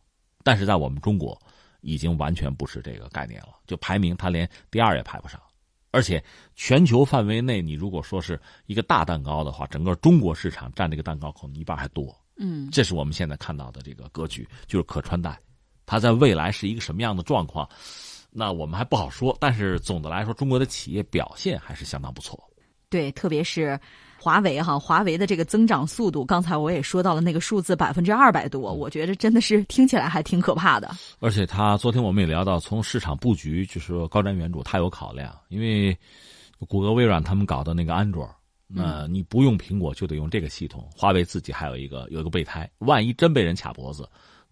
[0.44, 1.36] 但是在我们中国。
[1.80, 5.40] 已经完全不是这个概念了，就排名它连第二也排不上，
[5.90, 6.22] 而且
[6.54, 12.14] 全球范围内，你如果说是一个大蛋糕的话，整个中国市场占这个蛋糕可能一半还多。
[12.36, 15.38] 嗯，这是我们现在看到的这个格局，就是可穿戴，
[15.86, 17.68] 它在未来是一个什么样的状况，
[18.30, 19.36] 那我们还不好说。
[19.40, 22.38] 但是总的来说，中国的企业表现还是相当不错。
[22.88, 23.78] 对，特别是。
[24.20, 30.90] 华为哈，华为的这个增长速度，刚才我也说到了那个数字百分之二百多，我觉得真的是听起来还挺可怕的。
[31.20, 35.32] 而且他昨天我们也聊到，从市场布局就是说高瞻远瞩，他有考量。
[35.48, 35.96] 因为
[36.58, 38.28] 谷歌、微软他们搞的那个安卓，
[38.66, 40.88] 那你不用苹果就得用这个系统。
[40.94, 44.08] 华为自己还有一个有一个备胎，万一真被人卡脖子，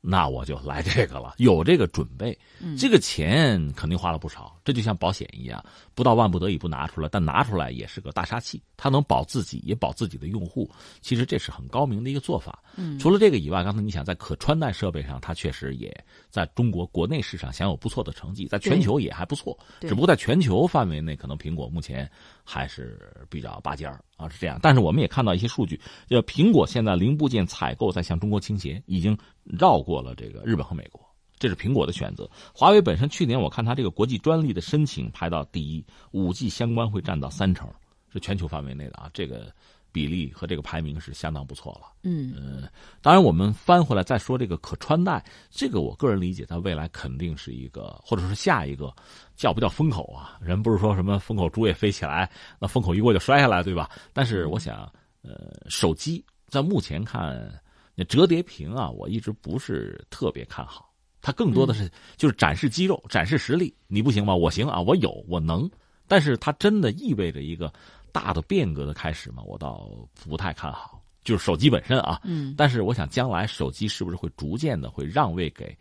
[0.09, 2.39] 那我就来这个了，有这个准备。
[2.79, 5.63] 这个钱肯定花了不少，这就像保险一样，
[5.97, 8.63] 不到万不得已不拿出来，但拿出来也是个大杀器。
[8.77, 10.71] 它能保自己，也保自己的用户。
[11.01, 12.63] 其实这是很高明的一个做法。
[12.77, 15.93] 嗯，除了这个以外，刚才你想在可穿戴设备上，它确实也
[16.31, 19.59] 在中国国内市场享有不错的成绩，在全球也还不错。
[19.81, 22.09] 只不过在全球范围内，可能苹果目前
[22.45, 24.59] 还是比较拔尖儿啊，是这样。
[24.63, 31.01] 但是我们也看到一些数据，就苹果现在零部件采购在向中国倾斜，已经绕过了这个日本和美国。
[31.39, 32.29] 这是苹果的选择。
[32.55, 37.69] 华为本身去年我看它这个国际专利的申请排到第一，五 G 相关会占到三成，
[38.11, 39.53] 是全球范围内的啊，这个
[39.97, 41.91] 比例和这个排名是相当不错了。
[42.03, 42.69] 嗯呃，
[43.01, 48.95] 当然我们翻回来再说这个可穿戴，这个我个人理解，它未来肯定是一个，或者说下一个
[49.37, 50.39] 叫不叫风口啊？
[50.43, 52.31] 人不是说什么风口猪也飞起来，
[52.61, 53.91] 那风口一过就摔下来，对吧？
[54.13, 54.93] 但是我想，
[55.23, 57.51] 呃，手机在目前看，
[57.95, 60.93] 那折叠屏啊，我一直不是特别看好。
[61.23, 64.37] 它更多的是就是展示肌肉、展示实力，你不行吗？
[64.37, 65.69] 我行啊，我有，我能。
[66.07, 67.73] 但是它真的意味着一个
[68.17, 69.43] 大的变革的开始吗？
[69.45, 69.91] 我倒
[70.25, 71.03] 不太看好。
[71.23, 75.77] 就是手机本身啊，嗯，但是我想将来手机是不是会逐渐的会让位给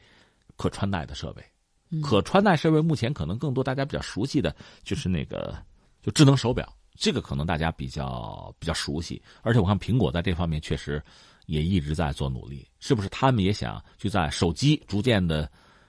[0.57, 2.01] 可穿戴的设备？
[2.01, 5.55] 可穿戴设备目前可能更多大家比较熟悉的就是那个
[6.01, 9.21] 就智能手表，这个可能大家比较比较熟悉。
[9.41, 11.01] 而且我看苹果在这方面确实。
[11.47, 13.09] 也一直在做努力，是不是？
[13.09, 15.47] 他们也想就在手机逐渐的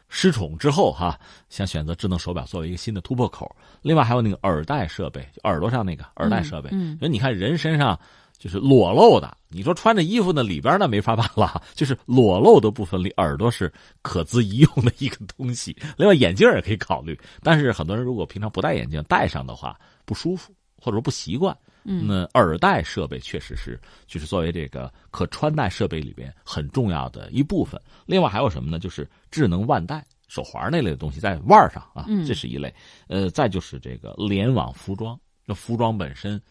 [0.08, 3.54] 失宠之后，哈，想选择智能手表作为一个新的突破口。
[3.82, 6.70] 另外还有那个耳戴设备，耳朵上那个耳戴设备。
[6.72, 7.98] 嗯，因为你看人身上
[8.38, 15.76] 就是裸露的，你说穿着衣服呢，里边呢没法办了，就是裸露的部分里，耳朵是可资一用的一个东西。
[15.96, 21.56] 另外眼镜也可以考虑，但是很多人如果平常不戴眼镜，戴上的话不舒服，或者说不习惯。
[21.88, 27.80] 那耳戴设备确实是，就是作为这个可穿戴设备里边很重要的一部分。
[28.06, 28.78] 另外还有什么呢？
[28.78, 32.74] 就是智能腕带、手环那类的东西在腕上啊，这是一类。
[33.06, 36.42] 呃，再就是这个联网服装，那服装本身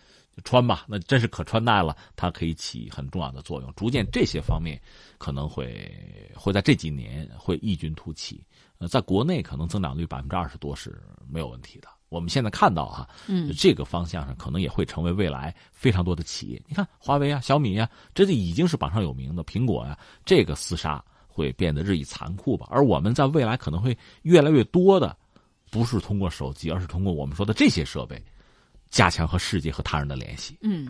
[0.45, 3.73] 穿吧，那真是可穿戴了，它可以起很重要的作用。
[3.75, 4.81] 逐渐这些方面
[5.17, 5.91] 可能会
[6.33, 8.41] 会在这几年会异军突起。
[8.77, 11.87] 呃，在国内可能增长率百分之二十多是没有问题的。
[12.15, 16.61] 我们现在看到哈，嗯，这个方向上可能也会成为未来非常多的企业。
[16.65, 19.43] 你看华为啊、小米啊，这就已经是榜上有名的。
[19.43, 22.67] 苹果啊，这个厮杀会变得日益残酷吧？
[22.71, 25.15] 而我们在未来可能会越来越多的，
[25.69, 28.23] 不是通过手机，而是通过我们说的这些设备，
[28.89, 30.57] 加强和世界和他人的联系。
[30.61, 30.87] 嗯。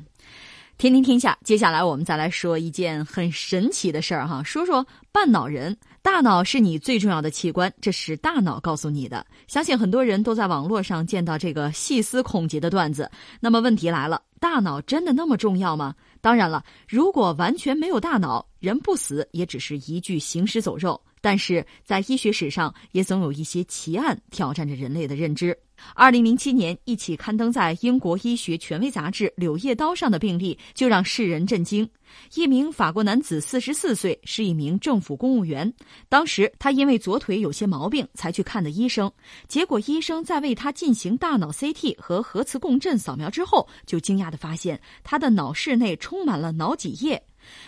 [0.77, 5.75] 天天天下，接下来我们再来说一件很神奇的事儿哈，说说半脑人。
[6.01, 9.25] 大脑是你最重要的器官，这是大脑告诉你的。
[9.47, 13.09] 相信很多人都在网络上见到这个细思恐极的段子。
[13.39, 15.95] 那么问题来了，大脑真的那么重要吗？
[16.19, 20.99] 当然了，如果完全没有大脑，人不死也只是一具行尸走肉。
[21.25, 25.57] 但是在医学史上，也总有一些奇案挑战着人类的认知。
[25.95, 31.89] 二零零七年，一起刊登在英国医学权威杂志《柳叶刀》上的病例就让世人震惊。
[32.35, 35.73] 一名法国男子，四十四岁，是一名政府公务员。
[36.07, 39.11] 当时他因为左腿有些毛病，才去看的医生。
[39.47, 47.19] 结果医生在为他进行大脑 CT 和核磁共振扫描之后，就惊讶地发现他的脑室内充满了脑脊液。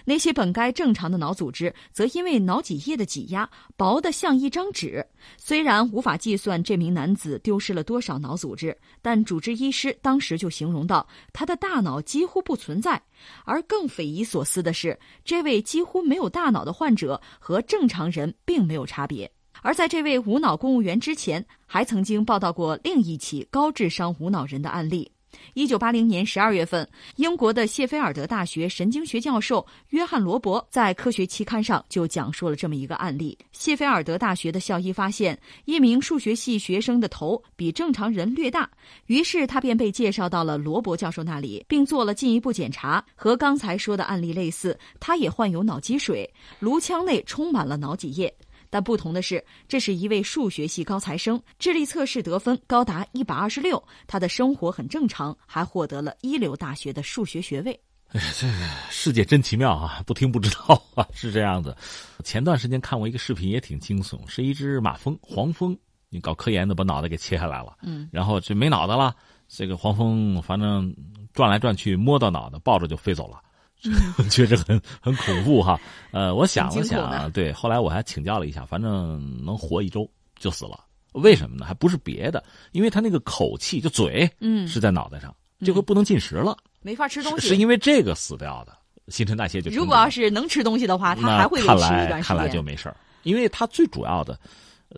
[0.05, 5.05] 那些本该正常的脑组织，则因为脑脊液的挤压，薄得像一张纸。
[5.37, 13.01] 虽然无法计算这名男子丢失了多少脑组织，但主治医师当时就形容到，他的大脑几乎不存在。
[13.45, 19.29] 而更匪夷所思的是，这位几乎没有大脑的患者和正常人并没有差别。
[19.63, 25.11] 而在这位无脑公务员之前，还曾经报道过另一起高智商无脑人的案例。
[25.53, 38.69] 一九八零年十二月份，英国的谢菲尔德大学神经学教授约翰·罗伯在科学期刊上就讲述了这么一个案例：谢菲尔德大学的校医发现一名数学系学生的头比正常人略大，
[39.07, 43.03] 于是他便被介绍到了罗伯教授那里，并做了进一步检查。
[43.15, 46.29] 和刚才说的案例类似，他也患有脑积水，
[46.59, 48.33] 颅腔内充满了脑脊液。
[48.69, 57.79] 但不同的是，这是一位数学系高材生，智力测试得分高达一百二十六，他的生活很正常，还获得了一流大学的数学学位。
[58.09, 58.53] 哎，这个
[58.89, 60.01] 世界真奇妙啊！
[60.07, 61.75] 不听不知道啊，是这样子。
[62.23, 65.77] 前段时间看过一个视频，也挺惊悚，是一只马蜂，黄蜂，
[66.09, 69.13] 你搞科研的把脑袋给切下来了，嗯，然后就没脑袋了，
[69.49, 70.95] 这个黄蜂反正
[71.33, 73.41] 转来转去，摸到脑袋，抱着就飞走了。
[74.29, 75.79] 确实很很恐怖哈，
[76.11, 80.09] 呃，我想了想，对，后来我还请教了一下，反正能活一周
[80.39, 81.65] 就死了，为什么呢？
[81.65, 88.75] 还不是别的，因为他那个口气就嘴，嗯，是在脑袋上，这回不能进食了，没法吃东西，是因为这个死掉的，
[89.09, 89.69] 新陈代谢就。
[89.71, 94.39] 如果要是能吃东西的话，他还会看来看来就没事儿，因为他最主要的，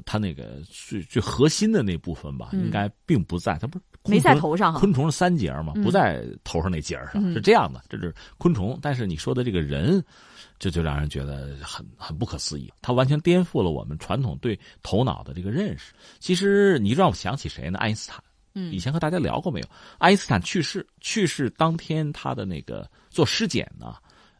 [0.06, 3.84] 他那个最最核心的那部分吧，应该并不在，他不是。
[4.10, 4.80] 没在头上哈。
[4.80, 7.84] 昆虫是三节嘛，嗯不在头上那节上，嗯是这样的。
[7.90, 10.04] 这是昆虫，但是你说的这个人，
[10.58, 12.72] 这就让人觉得很很不可思议。
[12.82, 15.94] 他完全颠覆了我们传统对头脑的这个认识。
[16.20, 17.78] 其实你让我想起谁呢？
[17.80, 18.24] 爱因斯坦。
[18.56, 19.68] 嗯以前和大家聊过没有？
[20.00, 23.96] 爱因斯坦去世，去世当天他的那个做尸检呢，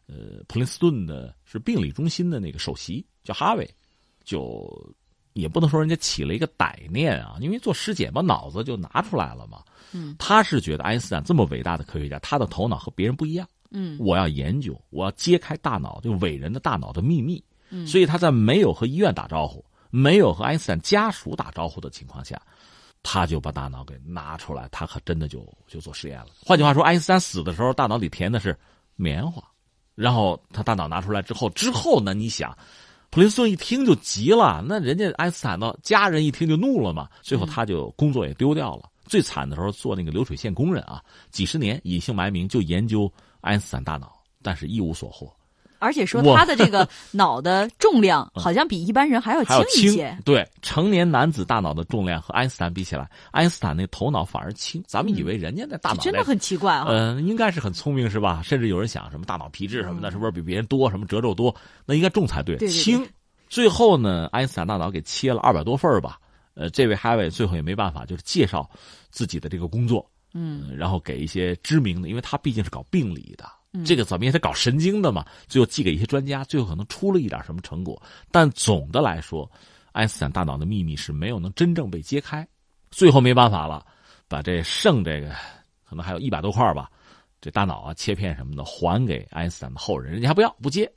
[0.08, 3.70] 呃，普林斯顿的是病理中心的那个首席叫哈维，
[4.24, 4.68] 就
[5.32, 9.62] 也不能说人家起了一个歹念啊，因为做尸检把脑子就拿出来了嘛。
[9.92, 13.46] 嗯，他是觉得爱因斯坦这么伟大的科学家，他的头脑和别人不一样。
[13.72, 17.42] 嗯我要研究，我要揭开大脑就伟人的大脑的秘密。
[17.70, 22.40] 嗯所以他在没有和医院打招呼，没有和爱因斯坦家属打招呼的情况下，
[23.02, 26.26] 他就把大脑给拿出来，他可真的就就做实验了。
[26.44, 28.58] 换句话说，爱因斯坦死的时候，大脑里填的是
[28.96, 29.42] 棉花，
[29.94, 32.56] 然后他大脑拿出来之后，之后呢，你想，
[33.10, 38.88] 普林斯顿一听就急了，那人家爱因斯坦的家人一听就怒了嘛，最后他就工作也丢掉了。
[39.04, 45.28] 最惨的时候做那个流水线工人啊，几十年隐姓埋名就研究爱因斯坦大脑，但是一无所获。
[45.80, 50.16] 而且说他的这个 脑的重量好像比一般人还要轻轻一些。
[50.24, 54.80] 对，成年男子大脑的重量和爱因斯坦比起来，爱因斯坦那头脑反而轻。
[54.86, 56.86] 咱们以为人家那大脑袋真的很奇怪啊！
[56.88, 58.40] 嗯、应该是很聪明是吧？
[58.44, 60.90] 甚至有人想什么大脑皮质什么的，是不是比别人多？
[60.90, 61.54] 什么褶皱多？
[61.86, 63.08] 那应该重才对，对对对轻。
[63.48, 66.18] 最后呢，爱因斯坦大脑给切了二百多份儿吧。
[66.54, 68.68] 呃，这位哈维最后也没办法，就是介绍
[69.10, 70.04] 自己的这个工作，
[70.34, 78.00] 嗯呃然后给一些知名的，因为他毕竟是搞病理的，嗯这个怎么也得搞神经的嘛，最后寄给一些专家，最后可能出了一点什么成果，
[78.30, 79.50] 但总的来说，
[79.92, 82.46] 爱因斯坦大脑的秘密是没有能真正被揭开，
[82.90, 83.86] 最后没办法了，
[84.26, 85.30] 把这剩这个
[85.88, 86.90] 可能还有一百多块吧，
[87.40, 90.90] 这大脑啊切片什么的还给爱因斯坦的后人，人家还不要不接，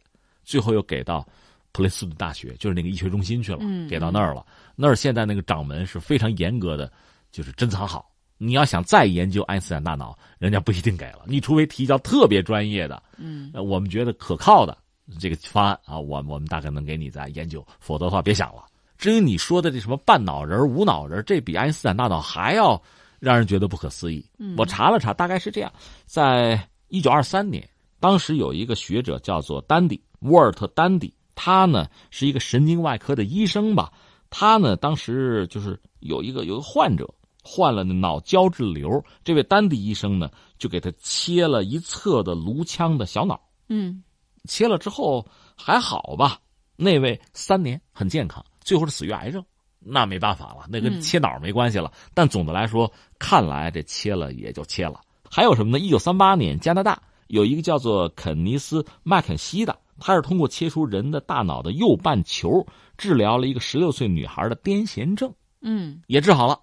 [0.44, 1.28] 最后又给到
[1.72, 4.46] 普林斯顿大学，就是那个医学中心去了，嗯给到那儿了。
[4.76, 6.92] 那儿现在那个掌门是非常严格的，
[7.32, 8.10] 就是珍藏好。
[8.44, 14.78] 你要想再研究爱因斯坦大脑，人家不一定给了，你除非提交特别专业的，嗯呃，我们觉得可靠的
[15.18, 18.66] 这个方案啊，我我们大概能给你再研究，否则的话别想了。
[18.98, 22.82] 至于你说的这什么半脑人、无脑人，这比爱因斯坦大脑还要
[23.20, 24.26] 让人觉得不可思议。
[24.40, 25.72] 嗯我查了查，大概是这样：
[26.06, 27.68] 在一九二三年，
[28.00, 33.92] 当时有一个学者叫做丹迪沃尔特丹迪，他呢是一个神经外科的医生吧。
[34.30, 37.08] 他呢当时就是有一个有一个患者
[37.44, 43.40] 患了脑胶质瘤，这位丹迪医生呢就给他切了一侧的颅腔的小脑。
[43.70, 44.04] 嗯
[44.46, 45.26] 切了之后
[45.56, 46.40] 还好吧，
[46.76, 49.44] 那位三年很健康，最后是死于癌症，
[49.80, 51.92] 那没办法了，那跟嗯切脑没关系了。
[52.14, 55.00] 但总的来说，看来这切了也就切了。
[55.30, 55.80] 还有什么呢？
[55.80, 62.68] 一九三八年，加拿大有一个叫做肯尼斯麦肯锡的，他是通过切除人的大脑的右半球，
[62.98, 66.60] 治疗了一个十六岁女孩的癫痫症，嗯，也治好了。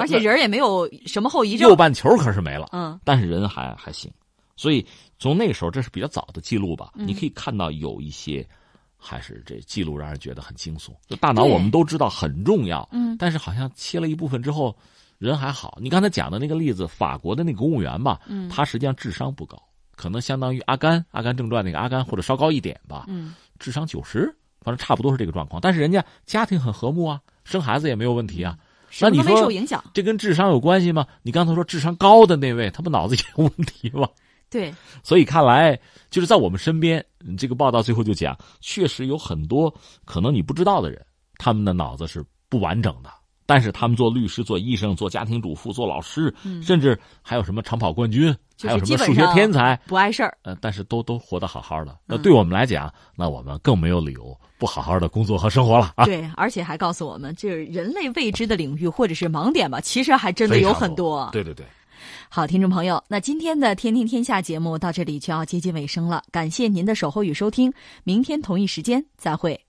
[0.00, 1.76] 而且人也没有什么后遗症右。
[1.76, 2.68] 半球可是没了。
[2.72, 4.10] 嗯但是人还还行，
[4.56, 4.84] 所以
[5.18, 6.92] 从那个时候，这是比较早的记录吧？
[6.94, 8.46] 嗯你可以看到有一些，
[8.96, 10.90] 还是这记录让人觉得很惊悚。
[11.06, 14.76] 就大脑我们都知道很重要，嗯但是好像切了一部分之后，
[15.18, 15.78] 人还好。
[15.80, 19.60] 你刚才讲的那个例子，法国的那个公务员吧，嗯他实际上智商不高，
[19.94, 24.26] 可能相当于阿甘《阿甘正传》那个阿甘或者稍高一点吧，嗯智商九十，
[24.60, 25.60] 反正差不多是这个状况。
[25.60, 28.58] 但是人家家庭很和睦啊，生孩子也没有问题啊。
[29.00, 29.82] 那你说受影响。
[29.92, 31.06] 这跟智商有关系吗？
[31.22, 34.08] 你刚才说智商高的那位，他不脑子也有问题吗？
[34.48, 34.72] 对，
[35.02, 35.78] 所以看来，
[36.08, 39.74] 就是在我们身边，嗯这个报道最后就讲，确实有很多
[40.04, 41.04] 可能你不知道的人，
[41.36, 43.10] 他们的脑子是不完整的。
[43.48, 50.36] 但是他们做律师、做医生、做家庭主妇、做老师，嗯甚至还有什么长跑冠军，就是还有什么数学天才，不碍事儿。
[50.42, 51.96] 呃，但是都都活得好好的。
[52.06, 56.04] 那嗯对我们来讲，那我们更没有理由不好好的工作和生活了啊！
[56.04, 61.28] 对，而且还告诉我们，这人类未知的领域或者是盲点吧，其实还真的有很多。
[61.32, 61.66] 对对对。
[62.28, 67.72] 好，听众朋友，那今天的《天天天下》节目到这里就要接近尾声了，感谢您的守候与收听，
[68.04, 69.65] 明天同一时间再会。